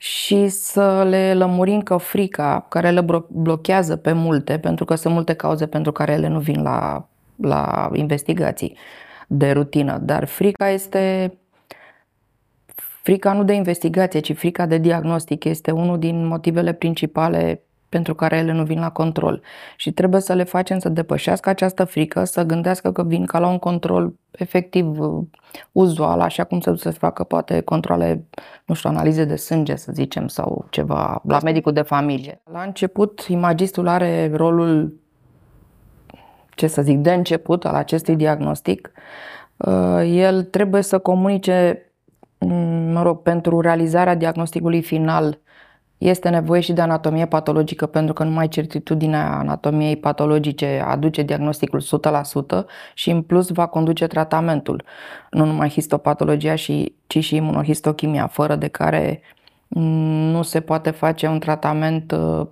și 0.00 0.48
să 0.48 1.04
le 1.08 1.34
lămurim 1.34 1.80
că 1.82 1.96
frica 1.96 2.66
care 2.68 2.90
le 2.90 3.04
blochează 3.28 3.96
pe 3.96 4.12
multe, 4.12 4.58
pentru 4.58 4.84
că 4.84 4.94
sunt 4.94 5.14
multe 5.14 5.34
cauze 5.34 5.66
pentru 5.66 5.92
care 5.92 6.12
ele 6.12 6.28
nu 6.28 6.40
vin 6.40 6.62
la, 6.62 7.08
la 7.36 7.90
investigații 7.92 8.76
de 9.28 9.50
rutină, 9.50 9.98
dar 9.98 10.24
frica 10.24 10.68
este 10.68 11.32
frica 13.02 13.32
nu 13.32 13.44
de 13.44 13.52
investigație, 13.52 14.20
ci 14.20 14.36
frica 14.36 14.66
de 14.66 14.78
diagnostic 14.78 15.44
este 15.44 15.70
unul 15.70 15.98
din 15.98 16.26
motivele 16.26 16.72
principale 16.72 17.62
pentru 17.88 18.14
care 18.14 18.36
ele 18.36 18.52
nu 18.52 18.64
vin 18.64 18.80
la 18.80 18.90
control. 18.90 19.42
Și 19.76 19.92
trebuie 19.92 20.20
să 20.20 20.32
le 20.32 20.44
facem 20.44 20.78
să 20.78 20.88
depășească 20.88 21.48
această 21.48 21.84
frică, 21.84 22.24
să 22.24 22.42
gândească 22.42 22.92
că 22.92 23.02
vin 23.02 23.26
ca 23.26 23.38
la 23.38 23.48
un 23.48 23.58
control 23.58 24.14
efectiv 24.30 25.00
uh, 25.00 25.24
uzual, 25.72 26.20
așa 26.20 26.44
cum 26.44 26.60
se 26.60 26.70
duce 26.70 26.82
să 26.82 26.90
facă 26.90 27.24
poate 27.24 27.60
controle, 27.60 28.24
nu 28.64 28.74
știu, 28.74 28.90
analize 28.90 29.24
de 29.24 29.36
sânge, 29.36 29.76
să 29.76 29.92
zicem, 29.92 30.28
sau 30.28 30.66
ceva 30.70 31.22
la 31.26 31.38
medicul 31.44 31.72
de 31.72 31.82
familie. 31.82 32.40
La 32.52 32.62
început, 32.62 33.20
imagistul 33.28 33.88
are 33.88 34.30
rolul, 34.34 35.00
ce 36.54 36.66
să 36.66 36.82
zic, 36.82 36.98
de 36.98 37.12
început 37.12 37.64
al 37.64 37.74
acestui 37.74 38.16
diagnostic. 38.16 38.90
Uh, 39.56 40.02
el 40.04 40.42
trebuie 40.42 40.82
să 40.82 40.98
comunice, 40.98 41.86
mm, 42.38 42.92
mă 42.92 43.02
rog, 43.02 43.22
pentru 43.22 43.60
realizarea 43.60 44.14
diagnosticului 44.14 44.82
final 44.82 45.38
este 45.98 46.28
nevoie 46.28 46.60
și 46.60 46.72
de 46.72 46.80
anatomie 46.80 47.26
patologică 47.26 47.86
pentru 47.86 48.14
că 48.14 48.24
numai 48.24 48.48
certitudinea 48.48 49.38
anatomiei 49.38 49.96
patologice 49.96 50.84
aduce 50.86 51.22
diagnosticul 51.22 51.82
100% 52.62 52.64
și 52.94 53.10
în 53.10 53.22
plus 53.22 53.48
va 53.48 53.66
conduce 53.66 54.06
tratamentul. 54.06 54.84
Nu 55.30 55.44
numai 55.44 55.68
histopatologia, 55.68 56.54
ci 57.06 57.18
și 57.18 57.36
imunohistochimia, 57.36 58.26
fără 58.26 58.56
de 58.56 58.68
care 58.68 59.20
nu 59.68 60.42
se 60.42 60.60
poate 60.60 60.90
face 60.90 61.26
un 61.26 61.38
tratament 61.38 62.12
uh, 62.12 62.46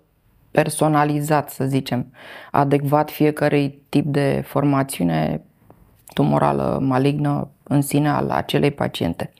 personalizat, 0.51 1.51
să 1.51 1.65
zicem, 1.65 2.13
adecvat 2.51 3.11
fiecărui 3.11 3.83
tip 3.89 4.05
de 4.05 4.43
formațiune 4.47 5.43
tumorală 6.15 6.79
malignă 6.83 7.49
în 7.63 7.83
sine 7.83 8.09
al 8.09 8.31
acelei 8.31 8.71
paciente. 8.71 9.33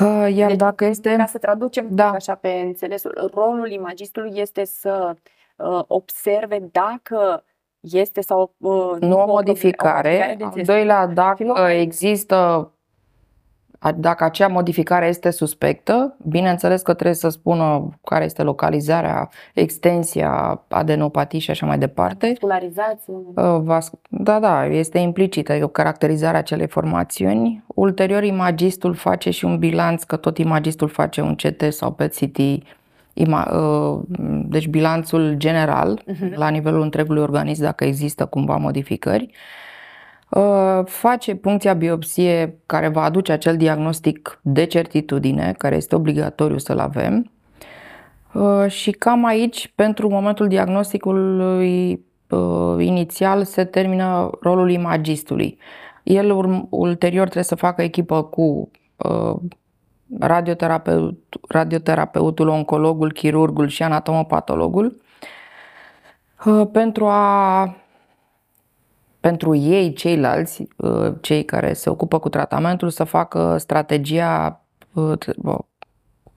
Uh, 0.00 0.34
iar 0.34 0.48
deci, 0.48 0.58
dacă 0.58 0.84
este... 0.84 1.14
Ca 1.16 1.26
să 1.26 1.38
traducem 1.38 1.86
da. 1.90 2.10
așa 2.10 2.34
pe 2.34 2.48
înțelesul, 2.48 3.30
rolul 3.34 3.70
imagistului 3.70 4.32
este 4.34 4.64
să 4.64 5.16
uh, 5.56 5.82
observe 5.86 6.68
dacă 6.72 7.44
este 7.80 8.20
sau 8.20 8.54
uh, 8.58 8.96
nu 9.00 9.20
o 9.20 9.26
modificare. 9.26 10.38
Al 10.40 10.62
doilea, 10.64 11.06
dacă 11.06 11.68
există 11.70 12.68
dacă 13.92 14.24
acea 14.24 14.46
modificare 14.46 15.06
este 15.06 15.30
suspectă, 15.30 16.16
bineînțeles 16.28 16.82
că 16.82 16.92
trebuie 16.92 17.16
să 17.16 17.28
spună 17.28 17.88
care 18.04 18.24
este 18.24 18.42
localizarea, 18.42 19.28
extensia 19.54 20.62
adenopatii 20.68 21.38
și 21.38 21.50
așa 21.50 21.66
mai 21.66 21.78
departe. 21.78 22.26
Vascularizație. 22.26 23.14
Uh, 23.34 23.86
da, 24.08 24.38
da, 24.38 24.66
este 24.66 24.98
implicită, 24.98 25.52
adică 25.52 25.66
caracterizarea 25.66 26.38
acelei 26.38 26.66
formațiuni. 26.66 27.64
Ulterior, 27.66 28.22
imagistul 28.22 28.94
face 28.94 29.30
și 29.30 29.44
un 29.44 29.58
bilanț, 29.58 30.02
că 30.02 30.16
tot 30.16 30.38
imagistul 30.38 30.88
face 30.88 31.20
un 31.20 31.34
CT 31.34 31.72
sau 31.72 31.92
PET-CT, 31.92 32.38
uh, 32.38 33.98
deci 34.48 34.68
bilanțul 34.68 35.34
general 35.36 36.02
uh-huh. 36.02 36.34
la 36.34 36.48
nivelul 36.48 36.82
întregului 36.82 37.22
organism 37.22 37.62
dacă 37.62 37.84
există 37.84 38.26
cumva 38.26 38.56
modificări 38.56 39.30
Uh, 39.30 39.63
face 40.84 41.34
puncția 41.34 41.74
biopsie 41.74 42.58
care 42.66 42.88
va 42.88 43.02
aduce 43.02 43.32
acel 43.32 43.56
diagnostic 43.56 44.38
de 44.42 44.64
certitudine, 44.64 45.54
care 45.58 45.76
este 45.76 45.94
obligatoriu 45.94 46.58
să-l 46.58 46.78
avem. 46.78 47.30
Uh, 48.32 48.66
și 48.68 48.90
cam 48.90 49.24
aici, 49.24 49.72
pentru 49.74 50.08
momentul 50.08 50.48
diagnosticului 50.48 52.04
uh, 52.28 52.84
inițial, 52.84 53.44
se 53.44 53.64
termină 53.64 54.30
rolul 54.40 54.70
imagistului. 54.70 55.58
El 56.02 56.30
ulterior 56.70 57.22
trebuie 57.22 57.44
să 57.44 57.54
facă 57.54 57.82
echipă 57.82 58.22
cu 58.22 58.70
radioterapeut, 60.18 61.18
radioterapeutul, 61.48 62.48
oncologul, 62.48 63.12
chirurgul 63.12 63.68
și 63.68 63.82
anatomopatologul 63.82 65.00
pentru 66.72 67.06
a 67.06 67.76
pentru 69.24 69.54
ei, 69.54 69.92
ceilalți, 69.92 70.68
uh, 70.76 71.12
cei 71.20 71.44
care 71.44 71.72
se 71.72 71.90
ocupă 71.90 72.18
cu 72.18 72.28
tratamentul, 72.28 72.90
să 72.90 73.04
facă 73.04 73.56
strategia 73.58 74.64
uh, 74.92 75.18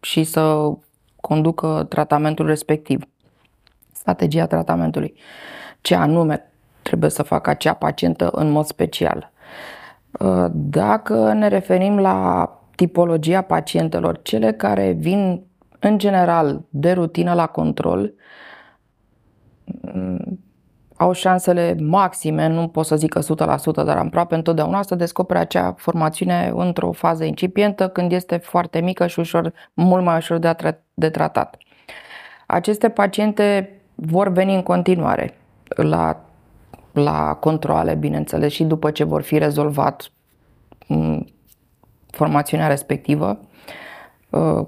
și 0.02 0.24
să 0.24 0.72
conducă 1.22 1.86
tratamentul 1.90 2.46
respectiv. 2.46 3.04
Strategia 3.92 4.46
tratamentului. 4.46 5.14
Ce 5.82 5.96
anume 5.96 6.52
trebuie 6.82 7.10
să 7.10 7.24
facă 7.24 7.50
acea 7.50 7.74
pacientă 7.74 8.30
în 8.30 8.50
mod 8.50 8.66
special. 8.66 9.32
Uh, 10.20 10.46
dacă 10.52 11.34
ne 11.34 11.48
referim 11.48 12.00
la 12.00 12.50
tipologia 12.76 13.42
pacientelor, 13.42 14.22
cele 14.22 14.54
care 14.54 14.92
vin 14.92 15.44
în 15.80 15.98
general 15.98 16.62
de 16.70 16.92
rutină 16.92 17.34
la 17.34 17.48
control, 17.48 18.14
au 20.98 21.12
șansele 21.12 21.76
maxime, 21.80 22.48
nu 22.48 22.68
pot 22.68 22.86
să 22.86 22.96
zic 22.96 23.14
că 23.14 23.20
100%, 23.20 23.24
dar 23.74 23.98
aproape 23.98 24.36
întotdeauna 24.36 24.82
să 24.82 24.96
descopere 24.96 25.40
acea 25.40 25.74
formațiune 25.78 26.52
într-o 26.56 26.92
fază 26.92 27.24
incipientă 27.24 27.88
când 27.88 28.12
este 28.12 28.38
foarte 28.38 28.80
mică 28.80 29.08
și 29.08 29.20
ușor, 29.20 29.54
mult 29.74 30.04
mai 30.04 30.18
ușor 30.18 30.38
de, 30.38 30.56
tra- 30.56 30.84
de 30.94 31.10
tratat. 31.10 31.58
Aceste 32.48 32.90
paciente 32.90 33.80
vor 33.96 34.30
veni 34.30 34.56
în 34.56 34.64
continuare 34.64 35.38
la, 35.68 36.22
la 36.92 37.34
controle, 37.34 37.96
bineînțeles, 37.96 38.54
și 38.54 38.64
după 38.64 38.92
ce 38.92 39.04
vor 39.04 39.22
fi 39.22 39.38
rezolvat 39.38 40.12
mm, 40.88 41.28
formațiunea 42.12 42.68
respectivă, 42.68 43.40
uh, 44.30 44.66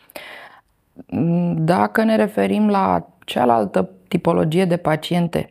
Dacă 1.54 2.02
ne 2.02 2.16
referim 2.16 2.68
la 2.68 3.06
cealaltă 3.24 3.90
tipologie 4.08 4.64
de 4.64 4.76
paciente 4.76 5.48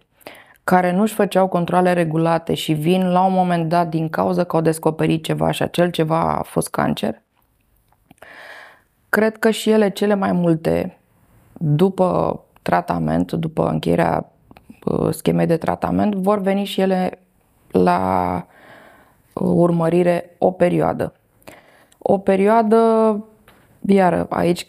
care 0.63 0.91
nu 0.91 1.01
își 1.01 1.13
făceau 1.13 1.47
controle 1.47 1.93
regulate 1.93 2.53
și 2.53 2.73
vin 2.73 3.11
la 3.11 3.25
un 3.25 3.33
moment 3.33 3.69
dat 3.69 3.89
din 3.89 4.09
cauza 4.09 4.43
că 4.43 4.55
au 4.55 4.61
descoperit 4.61 5.23
ceva 5.23 5.51
și 5.51 5.63
acel 5.63 5.89
ceva 5.89 6.37
a 6.37 6.41
fost 6.41 6.69
cancer, 6.69 7.21
cred 9.09 9.37
că 9.37 9.49
și 9.49 9.69
ele 9.69 9.89
cele 9.89 10.13
mai 10.13 10.31
multe, 10.31 10.97
după 11.53 12.39
tratament, 12.63 13.31
după 13.31 13.67
încheierea 13.67 14.31
uh, 14.85 15.09
schemei 15.13 15.45
de 15.45 15.57
tratament, 15.57 16.15
vor 16.15 16.39
veni 16.39 16.63
și 16.63 16.81
ele 16.81 17.19
la 17.71 18.45
uh, 19.33 19.47
urmărire 19.55 20.35
o 20.37 20.51
perioadă. 20.51 21.13
O 21.97 22.17
perioadă, 22.17 22.77
iară, 23.87 24.25
aici 24.29 24.65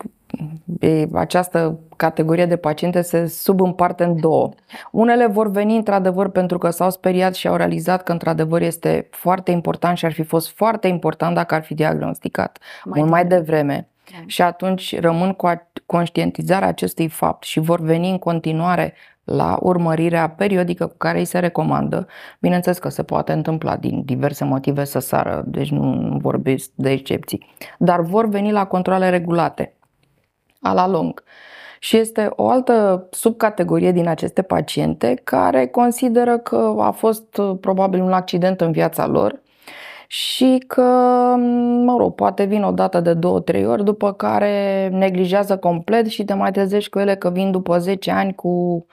această 1.13 1.79
categorie 1.97 2.47
de 2.47 2.57
paciente 2.57 3.01
se 3.01 3.27
subîmparte 3.27 4.05
în 4.05 4.21
două. 4.21 4.51
Unele 4.91 5.27
vor 5.27 5.51
veni 5.51 5.77
într-adevăr 5.77 6.29
pentru 6.29 6.59
că 6.59 6.71
s-au 6.71 6.91
speriat 6.91 7.35
și 7.35 7.49
au 7.49 7.57
realizat 7.57 8.03
că 8.03 8.13
într-adevăr 8.13 8.61
este 8.63 9.09
foarte 9.11 9.51
important 9.51 9.97
și 9.97 10.05
ar 10.05 10.13
fi 10.13 10.23
fost 10.23 10.51
foarte 10.51 10.89
important 10.89 11.35
dacă 11.35 11.55
ar 11.55 11.63
fi 11.63 11.75
diagnosticat 11.75 12.59
mai 12.85 13.01
mult 13.01 13.11
mai 13.11 13.27
devreme. 13.27 13.89
Da. 14.11 14.19
Și 14.27 14.43
atunci 14.43 15.01
rămân 15.01 15.33
cu 15.33 15.47
conștientizarea 15.87 16.69
acestui 16.69 17.09
fapt 17.09 17.45
și 17.45 17.61
vor 17.61 17.81
veni 17.81 18.11
în 18.11 18.19
continuare 18.19 18.95
la 19.25 19.59
urmărirea 19.61 20.29
periodică 20.29 20.87
cu 20.87 20.97
care 20.97 21.19
îi 21.19 21.25
se 21.25 21.39
recomandă. 21.39 22.07
Bineînțeles 22.41 22.79
că 22.79 22.89
se 22.89 23.03
poate 23.03 23.33
întâmpla 23.33 23.77
din 23.77 24.03
diverse 24.05 24.45
motive 24.45 24.85
să 24.85 24.99
sară, 24.99 25.43
deci 25.47 25.71
nu 25.71 26.17
vorbesc 26.21 26.71
de 26.75 26.91
excepții, 26.91 27.47
dar 27.79 28.01
vor 28.01 28.29
veni 28.29 28.53
la 28.53 28.67
controle 28.67 29.09
regulate, 29.11 29.77
a 30.61 30.73
la 30.73 30.89
lung. 30.89 31.23
Și 31.79 31.97
este 31.97 32.31
o 32.31 32.49
altă 32.49 33.07
subcategorie 33.11 33.93
din 33.93 34.09
aceste 34.09 34.43
paciente 34.43 35.21
care 35.25 35.67
consideră 35.67 36.39
că 36.39 36.75
a 36.79 36.91
fost 36.91 37.41
probabil 37.61 38.03
un 38.03 38.13
accident 38.13 38.61
în 38.61 38.73
viața 38.73 39.07
lor 39.07 39.43
și 40.15 40.65
că, 40.67 40.83
mă 41.85 41.97
rog, 41.99 42.15
poate 42.15 42.45
vin 42.45 42.63
o 42.63 42.71
dată 42.71 43.01
de 43.01 43.15
două, 43.15 43.41
trei 43.41 43.67
ori, 43.67 43.85
după 43.85 44.13
care 44.13 44.89
neglijează 44.93 45.57
complet 45.57 46.07
și 46.07 46.25
te 46.25 46.35
mai 46.35 46.51
trezești 46.51 46.91
cu 46.91 46.99
ele 46.99 47.17
că 47.17 47.31
vin 47.31 47.51
după 47.51 47.79
10 47.79 48.11
ani 48.11 48.35
cu 48.35 48.87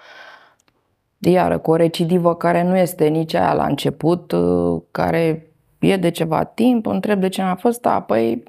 iară, 1.19 1.57
cu 1.57 1.71
o 1.71 1.75
recidivă 1.75 2.35
care 2.35 2.63
nu 2.63 2.77
este 2.77 3.07
nici 3.07 3.33
aia 3.33 3.53
la 3.53 3.65
început, 3.65 4.33
care 4.91 5.51
e 5.79 5.97
de 5.97 6.09
ceva 6.09 6.43
timp, 6.43 6.85
întreb 6.85 7.19
de 7.19 7.29
ce 7.29 7.41
n-a 7.41 7.55
fost, 7.55 7.85
a, 7.85 8.01
păi 8.01 8.43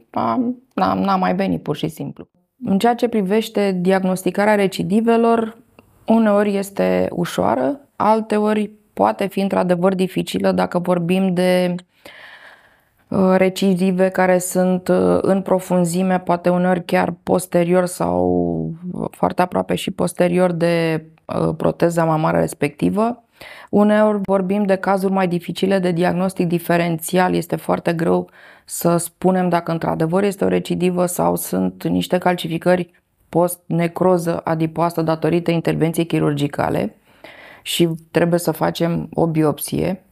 n-am, 0.74 0.98
n-am 0.98 1.18
mai 1.20 1.34
venit 1.34 1.62
pur 1.62 1.76
și 1.76 1.88
simplu. 1.88 2.28
În 2.64 2.78
ceea 2.78 2.94
ce 2.94 3.08
privește 3.08 3.78
diagnosticarea 3.80 4.54
recidivelor, 4.54 5.56
uneori 6.06 6.56
este 6.56 7.08
ușoară, 7.10 7.80
alteori 7.96 8.70
poate 8.92 9.26
fi 9.26 9.40
într-adevăr 9.40 9.94
dificilă 9.94 10.52
dacă 10.52 10.78
vorbim 10.78 11.34
de 11.34 11.74
uh, 11.74 11.84
recidive 13.36 14.08
care 14.08 14.38
sunt 14.38 14.88
uh, 14.88 15.18
în 15.20 15.42
profunzime, 15.42 16.18
poate 16.18 16.48
uneori 16.48 16.84
chiar 16.84 17.14
posterior 17.22 17.86
sau 17.86 18.74
foarte 19.10 19.42
aproape 19.42 19.74
și 19.74 19.90
posterior 19.90 20.52
de 20.52 21.04
proteza 21.56 22.04
mamară 22.04 22.38
respectivă. 22.38 23.22
Uneori 23.70 24.18
vorbim 24.22 24.64
de 24.64 24.76
cazuri 24.76 25.12
mai 25.12 25.28
dificile 25.28 25.78
de 25.78 25.90
diagnostic 25.90 26.48
diferențial, 26.48 27.34
este 27.34 27.56
foarte 27.56 27.92
greu 27.92 28.30
să 28.64 28.96
spunem 28.96 29.48
dacă 29.48 29.72
într-adevăr 29.72 30.22
este 30.22 30.44
o 30.44 30.48
recidivă 30.48 31.06
sau 31.06 31.36
sunt 31.36 31.84
niște 31.84 32.18
calcificări 32.18 32.90
post-necroză 33.28 34.40
adipoasă 34.44 35.02
datorită 35.02 35.50
intervenției 35.50 36.06
chirurgicale 36.06 36.96
și 37.62 37.88
trebuie 38.10 38.38
să 38.38 38.50
facem 38.50 39.08
o 39.14 39.26
biopsie. 39.26 40.04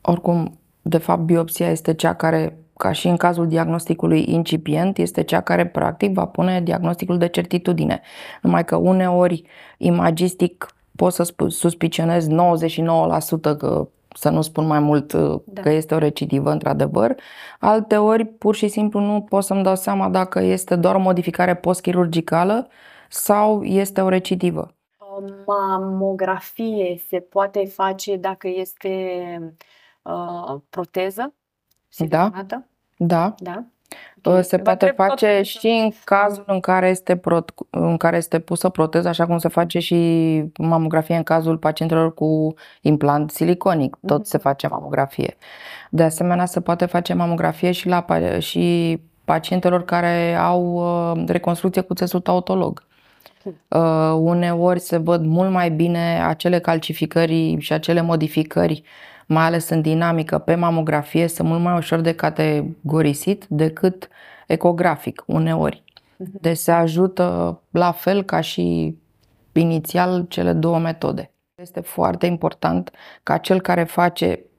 Oricum, 0.00 0.58
de 0.86 0.98
fapt, 0.98 1.20
biopsia 1.20 1.70
este 1.70 1.94
cea 1.94 2.14
care, 2.14 2.58
ca 2.76 2.92
și 2.92 3.08
în 3.08 3.16
cazul 3.16 3.48
diagnosticului 3.48 4.24
incipient, 4.28 4.98
este 4.98 5.22
cea 5.22 5.40
care 5.40 5.66
practic 5.66 6.12
va 6.12 6.26
pune 6.26 6.60
diagnosticul 6.60 7.18
de 7.18 7.28
certitudine. 7.28 8.00
Numai 8.42 8.64
că 8.64 8.76
uneori 8.76 9.42
imagistic 9.78 10.74
pot 10.96 11.12
să 11.12 11.34
suspicionez 11.48 12.28
99% 12.28 12.32
că 13.58 13.88
să 14.14 14.28
nu 14.28 14.42
spun 14.42 14.66
mai 14.66 14.78
mult 14.78 15.12
uh, 15.12 15.40
da. 15.44 15.62
că 15.62 15.70
este 15.70 15.94
o 15.94 15.98
recidivă, 15.98 16.50
într-adevăr. 16.50 17.14
Alte 17.60 17.96
ori, 17.96 18.24
pur 18.24 18.54
și 18.54 18.68
simplu, 18.68 19.00
nu 19.00 19.20
pot 19.20 19.44
să-mi 19.44 19.62
dau 19.62 19.76
seama 19.76 20.08
dacă 20.08 20.40
este 20.40 20.76
doar 20.76 20.94
o 20.94 20.98
modificare 20.98 21.54
postchirurgicală 21.54 22.68
sau 23.08 23.62
este 23.62 24.00
o 24.00 24.08
recidivă. 24.08 24.74
Mamografie 25.46 27.00
se 27.08 27.18
poate 27.18 27.64
face 27.66 28.16
dacă 28.16 28.48
este 28.48 28.98
uh, 30.04 30.60
proteză? 30.70 31.34
Da. 32.08 32.30
Da. 32.96 33.34
Da. 33.38 34.42
Se 34.42 34.58
poate 34.58 34.92
face 34.96 35.40
și 35.42 35.66
în 35.66 35.90
cazul 36.04 36.44
în 36.46 36.60
care, 36.60 36.88
este 36.88 37.16
pro, 37.16 37.44
în 37.70 37.96
care 37.96 38.16
este 38.16 38.38
pusă 38.38 38.68
proteză, 38.68 39.08
așa 39.08 39.26
cum 39.26 39.38
se 39.38 39.48
face 39.48 39.78
și 39.78 40.42
mamografie 40.58 41.16
în 41.16 41.22
cazul 41.22 41.58
pacientelor 41.58 42.14
cu 42.14 42.54
implant 42.80 43.30
siliconic. 43.30 43.96
Tot 44.06 44.20
mm-hmm. 44.20 44.28
se 44.28 44.38
face 44.38 44.66
mamografie. 44.66 45.36
De 45.90 46.02
asemenea, 46.02 46.46
se 46.46 46.60
poate 46.60 46.86
face 46.86 47.14
mamografie 47.14 47.72
și 47.72 47.88
la 47.88 48.04
și 48.38 48.98
pacientelor 49.24 49.84
care 49.84 50.34
au 50.34 50.62
uh, 51.12 51.24
reconstrucție 51.26 51.82
cu 51.82 51.94
țesut 51.94 52.28
autolog. 52.28 52.86
Uh, 53.44 54.12
uneori 54.16 54.80
se 54.80 54.96
văd 54.96 55.24
mult 55.24 55.50
mai 55.50 55.70
bine 55.70 56.22
acele 56.26 56.58
calcificări 56.58 57.56
și 57.58 57.72
acele 57.72 58.00
modificări 58.00 58.82
mai 59.26 59.44
ales 59.44 59.68
în 59.68 59.80
dinamică 59.80 60.38
pe 60.38 60.54
mamografie, 60.54 61.26
sunt 61.26 61.48
mult 61.48 61.60
mai 61.60 61.76
ușor 61.76 62.00
de 62.00 62.14
categorisit 62.14 63.44
decât 63.48 64.08
ecografic, 64.46 65.22
uneori. 65.26 65.82
Mhm. 66.16 66.38
Deci 66.40 66.56
se 66.56 66.70
ajută 66.70 67.60
la 67.70 67.92
fel 67.92 68.22
ca 68.22 68.40
și 68.40 68.96
inițial 69.52 70.26
cele 70.28 70.52
două 70.52 70.78
metode. 70.78 71.30
Este 71.62 71.80
foarte 71.80 72.26
important 72.26 72.90
ca 73.22 73.36
cel 73.36 73.60
care 73.60 73.84
face 73.84 74.38
uh, 74.40 74.53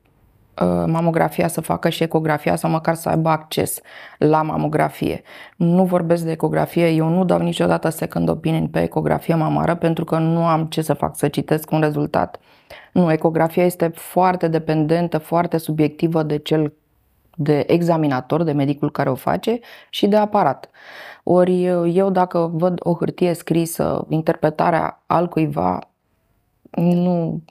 mamografia 0.85 1.47
să 1.47 1.61
facă 1.61 1.89
și 1.89 2.03
ecografia 2.03 2.55
sau 2.55 2.69
măcar 2.69 2.95
să 2.95 3.09
aibă 3.09 3.29
acces 3.29 3.79
la 4.17 4.41
mamografie. 4.41 5.21
Nu 5.55 5.85
vorbesc 5.85 6.23
de 6.23 6.31
ecografie, 6.31 6.89
eu 6.89 7.09
nu 7.09 7.25
dau 7.25 7.39
niciodată 7.39 7.89
second 7.89 8.29
opinion 8.29 8.67
pe 8.67 8.81
ecografie 8.81 9.35
mamară 9.35 9.75
pentru 9.75 10.03
că 10.03 10.17
nu 10.17 10.45
am 10.45 10.65
ce 10.65 10.81
să 10.81 10.93
fac, 10.93 11.17
să 11.17 11.27
citesc 11.27 11.71
un 11.71 11.79
rezultat 11.79 12.39
nu, 12.91 13.11
ecografia 13.11 13.65
este 13.65 13.87
foarte 13.87 14.47
dependentă, 14.47 15.17
foarte 15.17 15.57
subiectivă 15.57 16.23
de 16.23 16.37
cel 16.37 16.73
de 17.35 17.63
examinator, 17.67 18.43
de 18.43 18.51
medicul 18.51 18.91
care 18.91 19.09
o 19.09 19.15
face 19.15 19.59
și 19.89 20.07
de 20.07 20.15
aparat. 20.15 20.69
Ori 21.23 21.63
eu 21.95 22.09
dacă 22.09 22.51
văd 22.53 22.79
o 22.83 22.93
hârtie 22.93 23.33
scrisă, 23.33 24.05
interpretarea 24.09 25.03
altcuiva, 25.05 25.79
nu, 26.71 27.41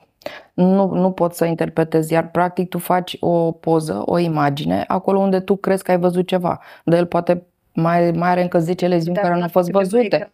nu, 0.55 0.91
nu 0.95 1.11
pot 1.11 1.35
să 1.35 1.45
interpretez, 1.45 2.11
iar 2.11 2.31
practic 2.31 2.69
tu 2.69 2.79
faci 2.79 3.17
o 3.21 3.53
poză, 3.53 4.03
o 4.07 4.19
imagine, 4.19 4.85
acolo 4.87 5.19
unde 5.19 5.41
tu 5.41 5.57
crezi 5.57 5.83
că 5.83 5.91
ai 5.91 5.99
văzut 5.99 6.27
ceva, 6.27 6.61
dar 6.85 6.99
el 6.99 7.07
poate 7.07 7.47
mai, 7.73 8.11
mai 8.11 8.31
are 8.31 8.43
încă 8.43 8.59
10 8.59 8.87
leziuni 8.87 9.17
care 9.17 9.35
nu 9.35 9.43
au 9.43 9.49
fost 9.49 9.71
văzute. 9.71 10.31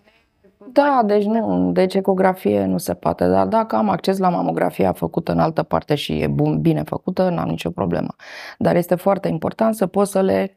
Da, 0.73 1.03
deci 1.05 1.25
nu, 1.25 1.71
deci 1.73 1.95
ecografie 1.95 2.65
nu 2.65 2.79
se 2.79 2.95
poate, 2.95 3.27
dar 3.27 3.47
dacă 3.47 3.77
am 3.77 3.89
acces 3.89 4.19
la 4.19 4.29
mamografia 4.29 4.93
făcută 4.93 5.33
în 5.33 5.39
altă 5.39 5.63
parte 5.63 5.95
și 5.95 6.21
e 6.21 6.27
bun, 6.27 6.61
bine 6.61 6.83
făcută, 6.83 7.29
n-am 7.29 7.49
nicio 7.49 7.71
problemă. 7.71 8.15
Dar 8.59 8.77
este 8.77 8.95
foarte 8.95 9.29
important 9.29 9.75
să 9.75 9.87
poți 9.87 10.11
să 10.11 10.21
le, 10.21 10.57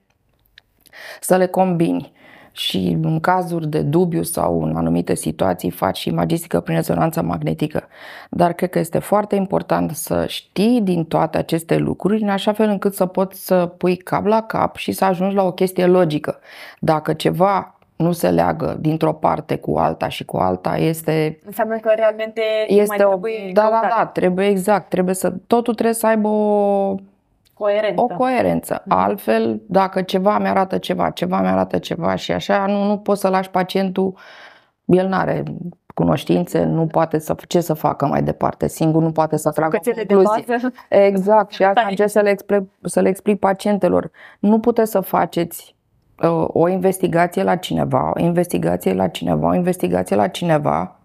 să 1.19 1.35
le 1.35 1.45
combini 1.45 2.11
și 2.55 2.97
în 3.01 3.19
cazuri 3.19 3.67
de 3.67 3.81
dubiu 3.81 4.23
sau 4.23 4.63
în 4.63 4.75
anumite 4.75 5.15
situații 5.15 5.69
faci 5.69 5.97
și 5.97 6.09
imagistică 6.09 6.59
prin 6.59 6.75
rezonanță 6.75 7.21
magnetică. 7.21 7.87
Dar 8.29 8.53
cred 8.53 8.69
că 8.69 8.79
este 8.79 8.99
foarte 8.99 9.35
important 9.35 9.91
să 9.91 10.25
știi 10.27 10.81
din 10.81 11.03
toate 11.05 11.37
aceste 11.37 11.77
lucruri 11.77 12.21
în 12.21 12.29
așa 12.29 12.53
fel 12.53 12.69
încât 12.69 12.93
să 12.93 13.05
poți 13.05 13.45
să 13.45 13.65
pui 13.65 13.95
cap 13.95 14.25
la 14.25 14.41
cap 14.41 14.75
și 14.75 14.91
să 14.91 15.05
ajungi 15.05 15.35
la 15.35 15.43
o 15.43 15.51
chestie 15.51 15.85
logică. 15.85 16.39
Dacă 16.79 17.13
ceva 17.13 17.77
nu 17.95 18.11
se 18.11 18.29
leagă 18.29 18.77
dintr-o 18.79 19.13
parte 19.13 19.55
cu 19.55 19.77
alta 19.77 20.07
și 20.07 20.25
cu 20.25 20.37
alta, 20.37 20.77
este... 20.77 21.39
Înseamnă 21.45 21.77
că 21.77 21.91
realmente 21.95 22.41
este 22.67 22.85
mai 22.87 22.97
trebuie 22.97 23.45
o, 23.49 23.51
Da, 23.53 23.69
da, 23.71 23.87
da, 23.97 24.05
trebuie 24.05 24.47
exact, 24.47 24.89
trebuie 24.89 25.15
să, 25.15 25.33
totul 25.47 25.73
trebuie 25.73 25.95
să 25.95 26.07
aibă 26.07 26.27
o 26.27 26.95
coerență. 27.53 28.01
O 28.01 28.07
coerență. 28.07 28.81
Mm. 28.85 28.97
Altfel, 28.97 29.61
dacă 29.67 30.01
ceva 30.01 30.37
mi 30.37 30.47
arată 30.47 30.77
ceva, 30.77 31.09
ceva 31.09 31.41
mi 31.41 31.47
arată 31.47 31.77
ceva 31.77 32.15
și 32.15 32.31
așa, 32.31 32.65
nu, 32.65 32.83
nu 32.83 32.97
poți 32.97 33.21
să 33.21 33.27
lași 33.27 33.49
pacientul, 33.49 34.17
el 34.85 35.07
nu 35.07 35.15
are 35.15 35.43
cunoștințe, 35.93 36.63
nu 36.63 36.87
poate 36.87 37.19
să 37.19 37.35
ce 37.47 37.59
să 37.59 37.73
facă 37.73 38.05
mai 38.05 38.23
departe, 38.23 38.67
singur 38.67 39.01
nu 39.01 39.11
poate 39.11 39.37
să 39.37 39.51
tragă 39.51 39.77
concluzii. 39.83 40.43
De 40.45 40.53
bază. 40.53 40.71
Exact, 40.89 41.51
și 41.51 41.63
asta 41.63 41.85
încerc 41.89 42.09
să 42.09 42.19
le, 42.19 42.29
explic, 42.29 42.63
să 42.81 42.99
le 42.99 43.09
explic 43.09 43.39
pacientelor. 43.39 44.11
Nu 44.39 44.59
puteți 44.59 44.91
să 44.91 44.99
faceți 44.99 45.75
o 46.47 46.67
investigație 46.67 47.43
la 47.43 47.55
cineva, 47.55 48.11
o 48.15 48.19
investigație 48.19 48.93
la 48.93 49.07
cineva, 49.07 49.47
o 49.47 49.53
investigație 49.53 50.15
la 50.15 50.27
cineva, 50.27 50.95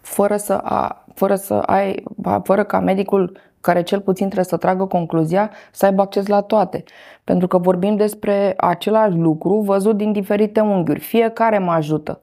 fără 0.00 0.36
să, 0.36 0.52
a, 0.52 1.04
fără 1.14 1.34
să 1.34 1.54
ai, 1.54 2.02
fără 2.42 2.64
ca 2.64 2.80
medicul 2.80 3.38
care 3.66 3.82
cel 3.82 4.00
puțin 4.00 4.24
trebuie 4.24 4.44
să 4.44 4.56
tragă 4.56 4.84
concluzia, 4.84 5.50
să 5.70 5.86
aibă 5.86 6.02
acces 6.02 6.26
la 6.26 6.40
toate. 6.40 6.84
Pentru 7.24 7.46
că 7.46 7.58
vorbim 7.58 7.96
despre 7.96 8.54
același 8.56 9.16
lucru 9.16 9.60
văzut 9.60 9.96
din 9.96 10.12
diferite 10.12 10.60
unghiuri. 10.60 11.00
Fiecare 11.00 11.58
mă 11.58 11.72
ajută. 11.72 12.20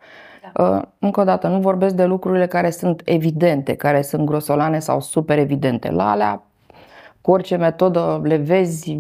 Da. 0.54 0.64
Uh, 0.64 0.82
încă 1.00 1.22
o 1.22 1.24
dată, 1.24 1.48
nu 1.48 1.60
vorbesc 1.60 1.96
de 1.96 2.06
lucrurile 2.06 2.48
care 2.48 2.70
sunt 2.70 3.02
evidente, 3.06 3.76
care 3.76 4.02
sunt 4.02 4.26
grosolane 4.26 4.80
sau 4.80 5.02
super 5.02 5.38
evidente. 5.38 5.92
La 5.92 6.12
alea 6.12 6.44
cu 7.22 7.32
orice 7.32 7.56
metodă 7.56 8.22
le 8.24 8.36
vezi 8.36 8.98
99,99 8.98 9.00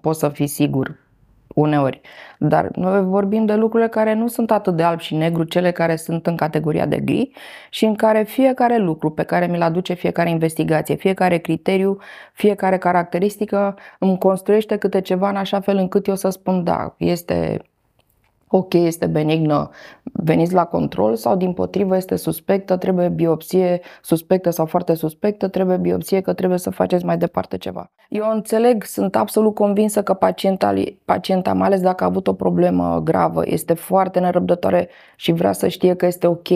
poți 0.00 0.18
să 0.18 0.28
fii 0.28 0.46
sigur 0.46 1.01
uneori. 1.54 2.00
Dar 2.38 2.68
noi 2.74 3.02
vorbim 3.02 3.44
de 3.44 3.54
lucrurile 3.54 3.88
care 3.88 4.14
nu 4.14 4.26
sunt 4.28 4.50
atât 4.50 4.76
de 4.76 4.82
alb 4.82 5.00
și 5.00 5.14
negru, 5.14 5.44
cele 5.44 5.70
care 5.70 5.96
sunt 5.96 6.26
în 6.26 6.36
categoria 6.36 6.86
de 6.86 6.98
gri 6.98 7.30
și 7.70 7.84
în 7.84 7.94
care 7.94 8.22
fiecare 8.22 8.76
lucru 8.76 9.10
pe 9.10 9.22
care 9.22 9.46
mi-l 9.46 9.62
aduce 9.62 9.92
fiecare 9.92 10.30
investigație, 10.30 10.94
fiecare 10.94 11.38
criteriu, 11.38 11.98
fiecare 12.32 12.78
caracteristică 12.78 13.76
îmi 13.98 14.18
construiește 14.18 14.76
câte 14.76 15.00
ceva 15.00 15.28
în 15.28 15.36
așa 15.36 15.60
fel 15.60 15.76
încât 15.76 16.06
eu 16.06 16.14
să 16.14 16.28
spun 16.28 16.64
da, 16.64 16.94
este 16.98 17.62
ok, 18.54 18.74
este 18.74 19.06
benignă, 19.06 19.70
veniți 20.02 20.54
la 20.54 20.64
control 20.64 21.16
sau 21.16 21.36
din 21.36 21.52
potrivă 21.52 21.96
este 21.96 22.16
suspectă, 22.16 22.76
trebuie 22.76 23.08
biopsie, 23.08 23.80
suspectă 24.02 24.50
sau 24.50 24.66
foarte 24.66 24.94
suspectă, 24.94 25.48
trebuie 25.48 25.76
biopsie 25.76 26.20
că 26.20 26.32
trebuie 26.32 26.58
să 26.58 26.70
faceți 26.70 27.04
mai 27.04 27.18
departe 27.18 27.58
ceva. 27.58 27.90
Eu 28.08 28.30
înțeleg, 28.32 28.84
sunt 28.84 29.16
absolut 29.16 29.54
convinsă 29.54 30.02
că 30.02 30.14
pacienta, 30.14 30.74
pacienta, 31.04 31.52
mai 31.52 31.66
ales 31.66 31.80
dacă 31.80 32.04
a 32.04 32.06
avut 32.06 32.26
o 32.26 32.32
problemă 32.32 33.00
gravă, 33.04 33.42
este 33.44 33.74
foarte 33.74 34.18
nerăbdătoare 34.18 34.88
și 35.16 35.32
vrea 35.32 35.52
să 35.52 35.68
știe 35.68 35.94
că 35.94 36.06
este 36.06 36.26
ok. 36.26 36.48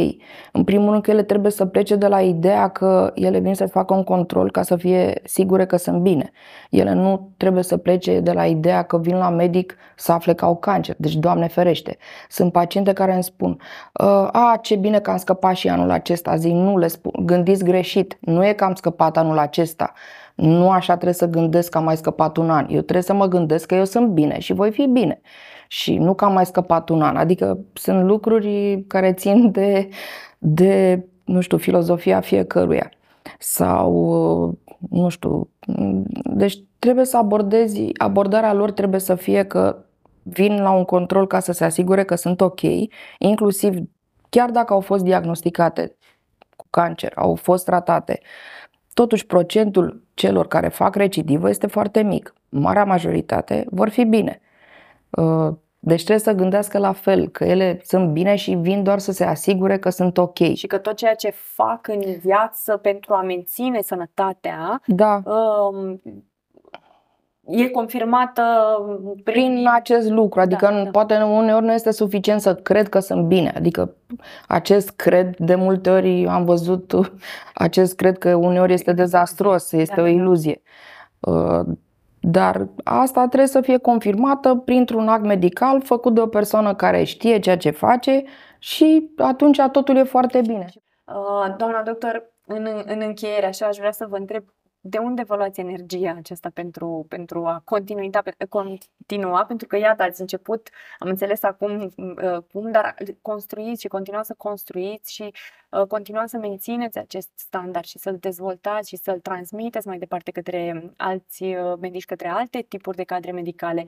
În 0.52 0.64
primul 0.64 0.90
rând 0.90 1.02
că 1.02 1.10
ele 1.10 1.22
trebuie 1.22 1.50
să 1.50 1.66
plece 1.66 1.96
de 1.96 2.06
la 2.06 2.20
ideea 2.20 2.68
că 2.68 3.12
ele 3.14 3.38
vin 3.38 3.54
să 3.54 3.66
facă 3.66 3.94
un 3.94 4.04
control 4.04 4.50
ca 4.50 4.62
să 4.62 4.76
fie 4.76 5.20
sigure 5.24 5.66
că 5.66 5.76
sunt 5.76 6.00
bine. 6.00 6.30
Ele 6.70 6.92
nu 6.92 7.30
trebuie 7.36 7.62
să 7.62 7.76
plece 7.76 8.20
de 8.20 8.32
la 8.32 8.46
ideea 8.46 8.82
că 8.82 8.98
vin 8.98 9.16
la 9.16 9.30
medic 9.30 9.76
să 9.96 10.12
afle 10.12 10.34
că 10.34 10.44
au 10.44 10.56
cancer. 10.56 10.94
Deci, 10.98 11.14
Doamne 11.16 11.46
ferește, 11.46 11.85
sunt 12.28 12.52
paciente 12.52 12.92
care 12.92 13.14
îmi 13.14 13.22
spun 13.22 13.60
ă, 14.00 14.28
a, 14.32 14.58
ce 14.62 14.76
bine 14.76 15.00
că 15.00 15.10
am 15.10 15.16
scăpat 15.16 15.54
și 15.54 15.68
anul 15.68 15.90
acesta. 15.90 16.36
Zic, 16.36 16.52
nu 16.52 16.78
le 16.78 16.86
spun, 16.86 17.26
gândiți 17.26 17.64
greșit. 17.64 18.18
Nu 18.20 18.46
e 18.46 18.52
că 18.52 18.64
am 18.64 18.74
scăpat 18.74 19.16
anul 19.16 19.38
acesta. 19.38 19.92
Nu 20.34 20.70
așa 20.70 20.92
trebuie 20.92 21.14
să 21.14 21.26
gândesc 21.26 21.70
că 21.70 21.78
am 21.78 21.84
mai 21.84 21.96
scăpat 21.96 22.36
un 22.36 22.50
an. 22.50 22.66
Eu 22.68 22.80
trebuie 22.80 23.02
să 23.02 23.12
mă 23.12 23.26
gândesc 23.26 23.66
că 23.66 23.74
eu 23.74 23.84
sunt 23.84 24.08
bine 24.08 24.38
și 24.38 24.52
voi 24.52 24.70
fi 24.70 24.86
bine. 24.86 25.20
Și 25.68 25.96
nu 25.96 26.14
că 26.14 26.24
am 26.24 26.32
mai 26.32 26.46
scăpat 26.46 26.88
un 26.88 27.02
an. 27.02 27.16
Adică 27.16 27.58
sunt 27.72 28.04
lucruri 28.04 28.84
care 28.86 29.12
țin 29.12 29.50
de, 29.50 29.88
de 30.38 31.04
nu 31.24 31.40
știu, 31.40 31.56
filozofia 31.56 32.20
fiecăruia. 32.20 32.90
sau, 33.38 34.58
nu 34.90 35.08
știu, 35.08 35.48
deci 36.24 36.58
trebuie 36.78 37.04
să 37.04 37.16
abordezi, 37.16 37.90
abordarea 37.96 38.52
lor 38.52 38.70
trebuie 38.70 39.00
să 39.00 39.14
fie 39.14 39.42
că 39.42 39.76
vin 40.28 40.62
la 40.62 40.70
un 40.70 40.84
control 40.84 41.26
ca 41.26 41.40
să 41.40 41.52
se 41.52 41.64
asigure 41.64 42.04
că 42.04 42.14
sunt 42.14 42.40
ok, 42.40 42.60
inclusiv 43.18 43.74
chiar 44.28 44.50
dacă 44.50 44.72
au 44.72 44.80
fost 44.80 45.04
diagnosticate 45.04 45.96
cu 46.56 46.66
cancer, 46.70 47.12
au 47.16 47.34
fost 47.34 47.64
tratate, 47.64 48.20
totuși 48.94 49.26
procentul 49.26 50.02
celor 50.14 50.46
care 50.46 50.68
fac 50.68 50.94
recidivă 50.94 51.48
este 51.48 51.66
foarte 51.66 52.02
mic. 52.02 52.34
Marea 52.48 52.84
majoritate 52.84 53.66
vor 53.70 53.88
fi 53.88 54.04
bine. 54.04 54.40
Uh, 55.10 55.48
deci 55.78 56.04
trebuie 56.04 56.24
să 56.24 56.32
gândească 56.32 56.78
la 56.78 56.92
fel, 56.92 57.28
că 57.28 57.44
ele 57.44 57.80
sunt 57.82 58.12
bine 58.12 58.36
și 58.36 58.54
vin 58.54 58.82
doar 58.82 58.98
să 58.98 59.12
se 59.12 59.24
asigure 59.24 59.78
că 59.78 59.90
sunt 59.90 60.18
ok. 60.18 60.38
Și 60.38 60.66
că 60.66 60.78
tot 60.78 60.96
ceea 60.96 61.14
ce 61.14 61.30
fac 61.30 61.88
în 61.88 62.00
viață 62.20 62.76
pentru 62.76 63.14
a 63.14 63.22
menține 63.22 63.82
sănătatea 63.82 64.80
da. 64.86 65.22
Um, 67.46 67.58
e 67.58 67.68
confirmată 67.68 68.42
prin, 69.24 69.52
prin 69.52 69.68
acest 69.74 70.10
lucru. 70.10 70.40
Adică 70.40 70.68
da, 70.72 70.82
da. 70.82 70.90
poate 70.90 71.16
uneori 71.16 71.64
nu 71.64 71.72
este 71.72 71.90
suficient 71.90 72.40
să 72.40 72.54
cred 72.54 72.88
că 72.88 72.98
sunt 72.98 73.26
bine. 73.26 73.52
Adică 73.56 73.94
acest 74.48 74.90
cred, 74.90 75.36
de 75.36 75.54
multe 75.54 75.90
ori 75.90 76.26
am 76.26 76.44
văzut, 76.44 76.92
acest 77.54 77.96
cred 77.96 78.18
că 78.18 78.34
uneori 78.34 78.72
este 78.72 78.92
dezastros, 78.92 79.72
este 79.72 79.94
da, 79.94 80.02
o 80.02 80.04
da. 80.04 80.10
iluzie. 80.10 80.62
Uh, 81.20 81.60
dar 82.20 82.68
asta 82.84 83.26
trebuie 83.26 83.48
să 83.48 83.60
fie 83.60 83.78
confirmată 83.78 84.54
printr-un 84.54 85.08
act 85.08 85.24
medical 85.24 85.80
făcut 85.80 86.14
de 86.14 86.20
o 86.20 86.26
persoană 86.26 86.74
care 86.74 87.02
știe 87.02 87.38
ceea 87.38 87.56
ce 87.56 87.70
face 87.70 88.24
și 88.58 89.10
atunci 89.16 89.60
totul 89.72 89.96
e 89.96 90.02
foarte 90.02 90.40
bine. 90.40 90.66
Uh, 91.04 91.54
doamna 91.56 91.82
doctor, 91.82 92.32
în, 92.46 92.68
în 92.86 93.00
încheiere, 93.00 93.46
așa 93.46 93.66
aș 93.66 93.76
vrea 93.76 93.90
să 93.90 94.06
vă 94.08 94.16
întreb 94.16 94.44
de 94.88 94.98
unde 94.98 95.22
vă 95.22 95.36
luați 95.36 95.60
energia 95.60 96.14
aceasta 96.16 96.50
pentru, 96.54 97.06
pentru 97.08 97.46
a 97.46 97.62
continua, 97.64 98.22
continua? 98.48 99.44
Pentru 99.44 99.66
că, 99.66 99.76
iată, 99.76 100.02
ați 100.02 100.20
început, 100.20 100.68
am 100.98 101.08
înțeles 101.08 101.42
acum 101.42 101.92
uh, 101.96 102.38
cum, 102.52 102.70
dar 102.70 102.94
construiți 103.22 103.80
și 103.80 103.88
continuați 103.88 104.26
să 104.26 104.34
construiți 104.36 105.12
și 105.12 105.32
uh, 105.70 105.86
continuați 105.86 106.30
să 106.30 106.38
mențineți 106.38 106.98
acest 106.98 107.30
standard 107.34 107.84
și 107.84 107.98
să-l 107.98 108.16
dezvoltați 108.18 108.88
și 108.88 108.96
să-l 108.96 109.20
transmiteți 109.20 109.86
mai 109.86 109.98
departe 109.98 110.30
către 110.30 110.92
alți 110.96 111.42
uh, 111.42 111.78
medici, 111.80 112.04
către 112.04 112.28
alte 112.28 112.62
tipuri 112.68 112.96
de 112.96 113.04
cadre 113.04 113.30
medicale. 113.32 113.84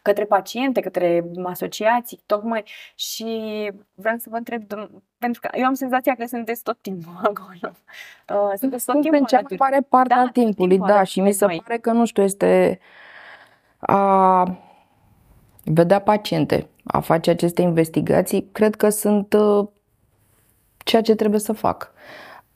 Uh, 0.00 0.10
către 0.10 0.24
paciente, 0.24 0.80
către 0.80 1.24
asociații, 1.44 2.20
tocmai 2.26 2.64
și 2.94 3.26
vreau 3.94 4.16
să 4.18 4.26
vă 4.30 4.36
întreb, 4.36 4.62
pentru 5.18 5.40
că 5.40 5.48
eu 5.52 5.64
am 5.64 5.74
senzația 5.74 6.14
că 6.14 6.26
sunteți 6.26 6.62
tot 6.62 6.78
timpul 6.80 7.12
acolo. 7.30 7.74
Uh, 8.28 8.52
sunteți 8.58 8.84
tot 8.84 9.00
timpul 9.00 9.18
în 9.18 9.24
cea 9.24 9.40
mai 9.48 9.56
mare 9.58 9.80
parte 9.88 10.14
da, 10.14 10.20
a 10.20 10.30
timpului, 10.32 10.76
timpul 10.76 10.88
da, 10.88 11.02
și 11.02 11.20
mi 11.20 11.32
se 11.32 11.46
noi. 11.46 11.62
pare 11.66 11.78
că, 11.78 11.92
nu 11.92 12.04
știu, 12.04 12.22
este 12.22 12.80
a 13.78 14.58
vedea 15.64 15.98
paciente, 15.98 16.66
a 16.84 17.00
face 17.00 17.30
aceste 17.30 17.62
investigații, 17.62 18.48
cred 18.52 18.74
că 18.74 18.88
sunt 18.88 19.32
uh, 19.32 19.66
ceea 20.84 21.02
ce 21.02 21.14
trebuie 21.14 21.40
să 21.40 21.52
fac. 21.52 21.92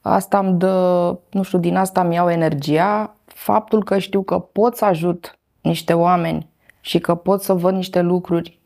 Asta 0.00 0.38
îmi 0.38 0.58
dă, 0.58 1.18
nu 1.30 1.42
știu, 1.42 1.58
din 1.58 1.76
asta 1.76 2.00
îmi 2.00 2.14
iau 2.14 2.30
energia, 2.30 3.16
faptul 3.24 3.84
că 3.84 3.98
știu 3.98 4.22
că 4.22 4.38
pot 4.38 4.76
să 4.76 4.84
ajut 4.84 5.38
niște 5.60 5.92
oameni 5.92 6.52
și 6.84 6.98
că 6.98 7.14
pot 7.14 7.42
să 7.42 7.52
văd 7.52 7.74
niște 7.74 8.00
lucruri 8.00 8.58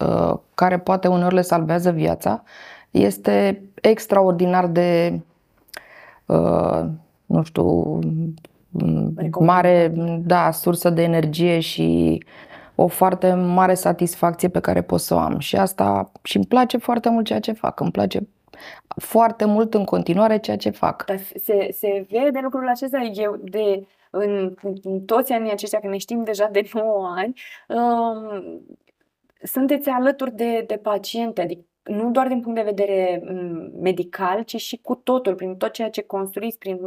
uh, 0.00 0.34
care 0.54 0.78
poate 0.78 1.08
uneori 1.08 1.34
le 1.34 1.40
salvează 1.40 1.90
viața, 1.90 2.42
este 2.90 3.62
extraordinar 3.80 4.66
de, 4.66 5.20
uh, 6.26 6.84
nu 7.26 7.42
știu, 7.42 7.98
mare, 9.38 9.92
da, 10.18 10.50
sursă 10.50 10.90
de 10.90 11.02
energie 11.02 11.60
și 11.60 12.22
o 12.74 12.86
foarte 12.86 13.32
mare 13.32 13.74
satisfacție 13.74 14.48
pe 14.48 14.60
care 14.60 14.82
pot 14.82 15.00
să 15.00 15.14
o 15.14 15.18
am. 15.18 15.38
Și 15.38 15.56
asta 15.56 16.10
și 16.22 16.36
îmi 16.36 16.46
place 16.46 16.76
foarte 16.76 17.08
mult 17.08 17.26
ceea 17.26 17.40
ce 17.40 17.52
fac. 17.52 17.80
Îmi 17.80 17.90
place 17.90 18.28
foarte 18.96 19.44
mult 19.44 19.74
în 19.74 19.84
continuare 19.84 20.38
ceea 20.38 20.56
ce 20.56 20.70
fac. 20.70 21.04
Dar 21.04 21.18
se, 21.18 21.68
se 21.72 22.06
vede 22.10 22.40
lucrul 22.42 22.68
acesta 22.68 23.10
eu 23.14 23.40
de 23.42 23.86
în, 24.14 24.54
în 24.82 25.00
toți 25.00 25.32
anii 25.32 25.52
aceștia, 25.52 25.80
că 25.80 25.88
ne 25.88 25.96
știm 25.96 26.24
deja 26.24 26.48
de 26.52 26.68
9 26.72 27.14
ani, 27.16 27.40
um, 27.68 28.60
sunteți 29.42 29.88
alături 29.88 30.36
de, 30.36 30.64
de 30.66 30.76
paciente, 30.76 31.40
adică 31.40 31.64
nu 31.82 32.10
doar 32.10 32.28
din 32.28 32.40
punct 32.40 32.58
de 32.58 32.70
vedere 32.70 33.22
mm, 33.24 33.70
medical, 33.80 34.42
ci 34.42 34.56
și 34.56 34.78
cu 34.82 34.94
totul, 34.94 35.34
prin 35.34 35.56
tot 35.56 35.72
ceea 35.72 35.90
ce 35.90 36.02
construiți, 36.02 36.58
prin 36.58 36.78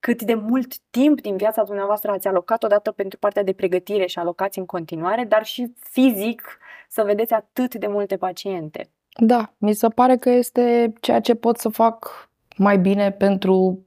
cât 0.00 0.22
de 0.22 0.34
mult 0.34 0.78
timp 0.90 1.20
din 1.20 1.36
viața 1.36 1.62
dumneavoastră 1.62 2.10
ați 2.10 2.28
alocat 2.28 2.62
odată 2.62 2.90
pentru 2.90 3.18
partea 3.18 3.42
de 3.42 3.52
pregătire 3.52 4.06
și 4.06 4.18
alocați 4.18 4.58
în 4.58 4.66
continuare, 4.66 5.24
dar 5.24 5.44
și 5.44 5.72
fizic 5.78 6.58
să 6.88 7.02
vedeți 7.02 7.32
atât 7.32 7.74
de 7.74 7.86
multe 7.86 8.16
paciente. 8.16 8.90
Da, 9.16 9.52
mi 9.58 9.72
se 9.72 9.88
pare 9.88 10.16
că 10.16 10.30
este 10.30 10.92
ceea 11.00 11.20
ce 11.20 11.34
pot 11.34 11.58
să 11.58 11.68
fac 11.68 12.28
mai 12.56 12.78
bine 12.78 13.12
pentru 13.12 13.84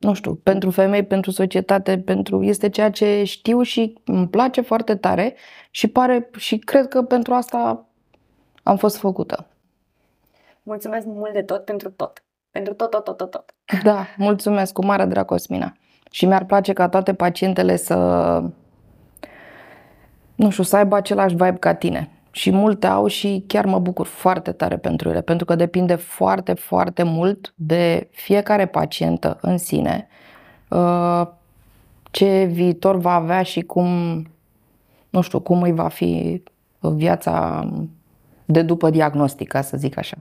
nu 0.00 0.12
știu, 0.12 0.34
pentru 0.34 0.70
femei, 0.70 1.04
pentru 1.04 1.30
societate, 1.30 1.98
pentru 1.98 2.42
este 2.42 2.68
ceea 2.68 2.90
ce 2.90 3.24
știu 3.24 3.62
și 3.62 3.98
îmi 4.04 4.28
place 4.28 4.60
foarte 4.60 4.96
tare 4.96 5.34
și 5.70 5.88
pare 5.88 6.30
și 6.36 6.58
cred 6.58 6.88
că 6.88 7.02
pentru 7.02 7.34
asta 7.34 7.88
am 8.62 8.76
fost 8.76 8.96
făcută. 8.96 9.46
Mulțumesc 10.62 11.06
mult 11.06 11.32
de 11.32 11.42
tot 11.42 11.64
pentru 11.64 11.90
tot. 11.90 12.24
Pentru 12.50 12.74
tot, 12.74 12.90
tot, 12.90 13.04
tot, 13.04 13.16
tot, 13.16 13.30
tot. 13.30 13.54
Da, 13.82 14.06
mulțumesc 14.16 14.72
cu 14.72 14.84
mare 14.84 15.04
drag, 15.04 15.24
Cosmina. 15.24 15.76
Și 16.10 16.26
mi-ar 16.26 16.44
place 16.44 16.72
ca 16.72 16.88
toate 16.88 17.14
pacientele 17.14 17.76
să 17.76 17.96
nu 20.34 20.50
știu, 20.50 20.62
să 20.62 20.76
aibă 20.76 20.96
același 20.96 21.34
vibe 21.34 21.56
ca 21.58 21.74
tine 21.74 22.19
și 22.30 22.50
multe 22.50 22.86
au 22.86 23.06
și 23.06 23.44
chiar 23.46 23.64
mă 23.64 23.78
bucur 23.78 24.06
foarte 24.06 24.52
tare 24.52 24.76
pentru 24.76 25.08
ele, 25.08 25.20
pentru 25.20 25.46
că 25.46 25.54
depinde 25.54 25.94
foarte, 25.94 26.52
foarte 26.52 27.02
mult 27.02 27.52
de 27.56 28.08
fiecare 28.10 28.66
pacientă 28.66 29.38
în 29.40 29.58
sine, 29.58 30.08
uh, 30.68 31.26
ce 32.10 32.44
viitor 32.44 32.96
va 32.96 33.14
avea 33.14 33.42
și 33.42 33.60
cum, 33.60 33.88
nu 35.10 35.20
știu, 35.20 35.40
cum 35.40 35.62
îi 35.62 35.72
va 35.72 35.88
fi 35.88 36.42
viața 36.80 37.64
de 38.44 38.62
după 38.62 38.90
diagnostic, 38.90 39.48
ca 39.48 39.60
să 39.60 39.76
zic 39.76 39.96
așa. 39.96 40.16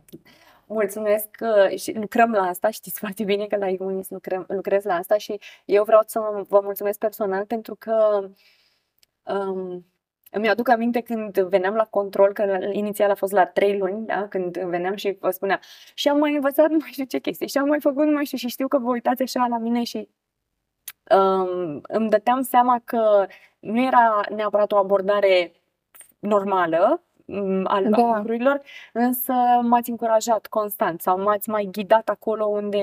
Mulțumesc 0.66 1.28
și 1.76 1.92
lucrăm 1.92 2.32
la 2.32 2.42
asta, 2.42 2.70
știți 2.70 3.00
foarte 3.00 3.24
bine 3.24 3.46
că 3.46 3.56
la 3.56 3.68
Imunis 3.68 4.10
lucrăm, 4.10 4.46
lucrez 4.48 4.84
la 4.84 4.94
asta 4.94 5.18
și 5.18 5.40
eu 5.66 5.84
vreau 5.84 6.02
să 6.06 6.20
vă 6.48 6.60
mulțumesc 6.64 7.00
personal 7.00 7.46
pentru 7.46 7.76
că 7.76 8.30
um, 9.24 9.86
îmi 10.30 10.50
aduc 10.50 10.70
aminte 10.70 11.02
când 11.02 11.38
veneam 11.40 11.74
la 11.74 11.86
control, 11.86 12.34
că 12.34 12.58
inițial 12.72 13.10
a 13.10 13.16
fost 13.16 13.32
la 13.32 13.46
trei 13.46 13.78
luni, 13.78 14.06
da? 14.06 14.28
când 14.28 14.58
veneam 14.58 14.96
și 14.96 15.18
vă 15.20 15.30
spunea 15.30 15.60
și 15.94 16.08
am 16.08 16.18
mai 16.18 16.36
învățat 16.36 16.70
nu 16.70 16.78
mai 16.80 16.90
știu 16.92 17.06
ce 17.06 17.20
chestii 17.20 17.48
și 17.48 17.58
am 17.58 17.68
mai 17.68 17.80
făcut 17.80 18.06
nu 18.06 18.12
mai 18.12 18.26
știu 18.26 18.38
și 18.38 18.48
știu 18.48 18.68
că 18.68 18.78
vă 18.78 18.90
uitați 18.90 19.22
așa 19.22 19.46
la 19.50 19.58
mine 19.58 19.84
și 19.84 20.10
um, 21.16 21.82
îmi 21.82 22.10
dăteam 22.10 22.42
seama 22.42 22.82
că 22.86 23.28
nu 23.60 23.82
era 23.82 24.22
neapărat 24.36 24.72
o 24.72 24.78
abordare 24.78 25.52
normală 26.20 27.04
um, 27.26 27.66
al 27.68 27.90
da. 27.90 27.98
lucrurilor, 27.98 28.62
însă 28.94 29.34
m-ați 29.62 29.90
încurajat 29.90 30.48
constant 30.48 31.02
sau 31.02 31.22
m-ați 31.22 31.50
mai 31.50 31.70
ghidat 31.72 32.10
acolo 32.10 32.46
unde 32.46 32.80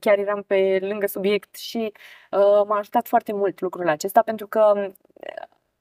chiar 0.00 0.18
eram 0.18 0.42
pe 0.42 0.78
lângă 0.80 1.06
subiect 1.06 1.56
și 1.56 1.92
uh, 2.30 2.62
m-a 2.66 2.78
ajutat 2.78 3.08
foarte 3.08 3.32
mult 3.32 3.60
lucrul 3.60 3.88
acesta 3.88 4.22
pentru 4.22 4.46
că 4.46 4.90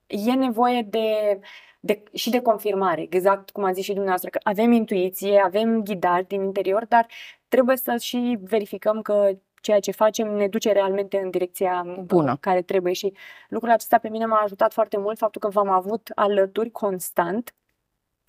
e 0.08 0.34
nevoie 0.34 0.82
de, 0.82 1.40
de, 1.80 2.04
și 2.14 2.30
de 2.30 2.42
confirmare, 2.42 3.02
exact 3.02 3.50
cum 3.50 3.64
a 3.64 3.72
zis 3.72 3.84
și 3.84 3.92
dumneavoastră, 3.92 4.30
că 4.30 4.40
avem 4.44 4.72
intuiție, 4.72 5.42
avem 5.46 5.84
ghidari 5.84 6.28
din 6.28 6.42
interior, 6.44 6.86
dar 6.86 7.08
trebuie 7.48 7.78
să 7.78 7.98
și 7.98 8.38
verificăm 8.42 9.02
că 9.02 9.32
ceea 9.62 9.80
ce 9.80 9.92
facem 9.92 10.28
ne 10.28 10.48
duce 10.48 10.72
realmente 10.72 11.18
în 11.18 11.30
direcția 11.30 11.86
bună. 12.04 12.38
care 12.40 12.62
trebuie. 12.62 12.94
Și 12.94 13.14
lucrul 13.50 13.72
acesta 13.72 13.98
pe 13.98 14.10
mine 14.10 14.26
m-a 14.26 14.42
ajutat 14.44 14.74
foarte 14.74 14.98
mult, 14.98 15.18
faptul 15.18 15.42
că 15.42 15.50
v-am 15.50 15.70
avut 15.70 16.12
alături 16.16 16.72
constant, 16.72 17.56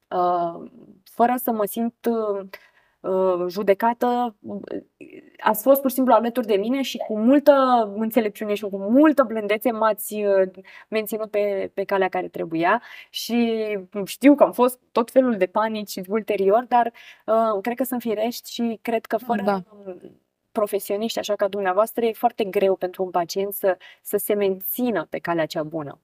uh, 0.09 0.71
fără 1.05 1.35
să 1.37 1.51
mă 1.51 1.65
simt 1.65 2.09
uh, 2.11 2.41
Uh, 2.41 2.49
judecată, 3.49 4.37
ați 5.39 5.63
fost 5.63 5.81
pur 5.81 5.91
și 5.91 5.97
simplu 5.97 6.15
alături 6.15 6.47
de 6.47 6.57
mine 6.57 6.83
și 6.83 6.97
cu 6.97 7.19
multă 7.19 7.53
înțelepciune 7.97 8.55
și 8.55 8.63
cu 8.63 8.77
multă 8.77 9.23
blândețe 9.23 9.71
m-ați 9.71 10.15
uh, 10.15 10.51
menținut 10.89 11.31
pe, 11.31 11.71
pe 11.75 11.85
calea 11.85 12.09
care 12.09 12.29
trebuia 12.29 12.83
și 13.11 13.65
știu 14.05 14.35
că 14.35 14.43
am 14.43 14.53
fost 14.53 14.81
tot 14.93 15.11
felul 15.11 15.37
de 15.37 15.47
panici 15.47 16.01
ulterior, 16.09 16.65
dar 16.69 16.93
uh, 17.27 17.61
cred 17.61 17.77
că 17.77 17.85
sunt 17.85 18.01
firești 18.01 18.53
și 18.53 18.79
cred 18.83 19.07
că 19.07 19.17
fără 19.17 19.43
da. 19.43 19.63
profesioniști 20.53 21.19
așa 21.19 21.35
ca 21.35 21.49
dumneavoastră 21.49 22.05
e 22.05 22.13
foarte 22.13 22.45
greu 22.45 22.77
pentru 22.77 23.05
un 23.05 23.11
pacient 23.11 23.53
să, 23.53 23.77
să 24.03 24.17
se 24.17 24.35
mențină 24.35 25.07
pe 25.11 25.19
calea 25.19 25.47
cea 25.47 25.63
bună. 25.63 26.01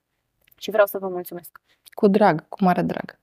Și 0.59 0.71
vreau 0.71 0.87
să 0.87 0.99
vă 0.99 1.09
mulțumesc. 1.09 1.61
Cu 1.93 2.09
drag, 2.09 2.49
cu 2.49 2.65
mare 2.65 2.83
drag. 2.83 3.21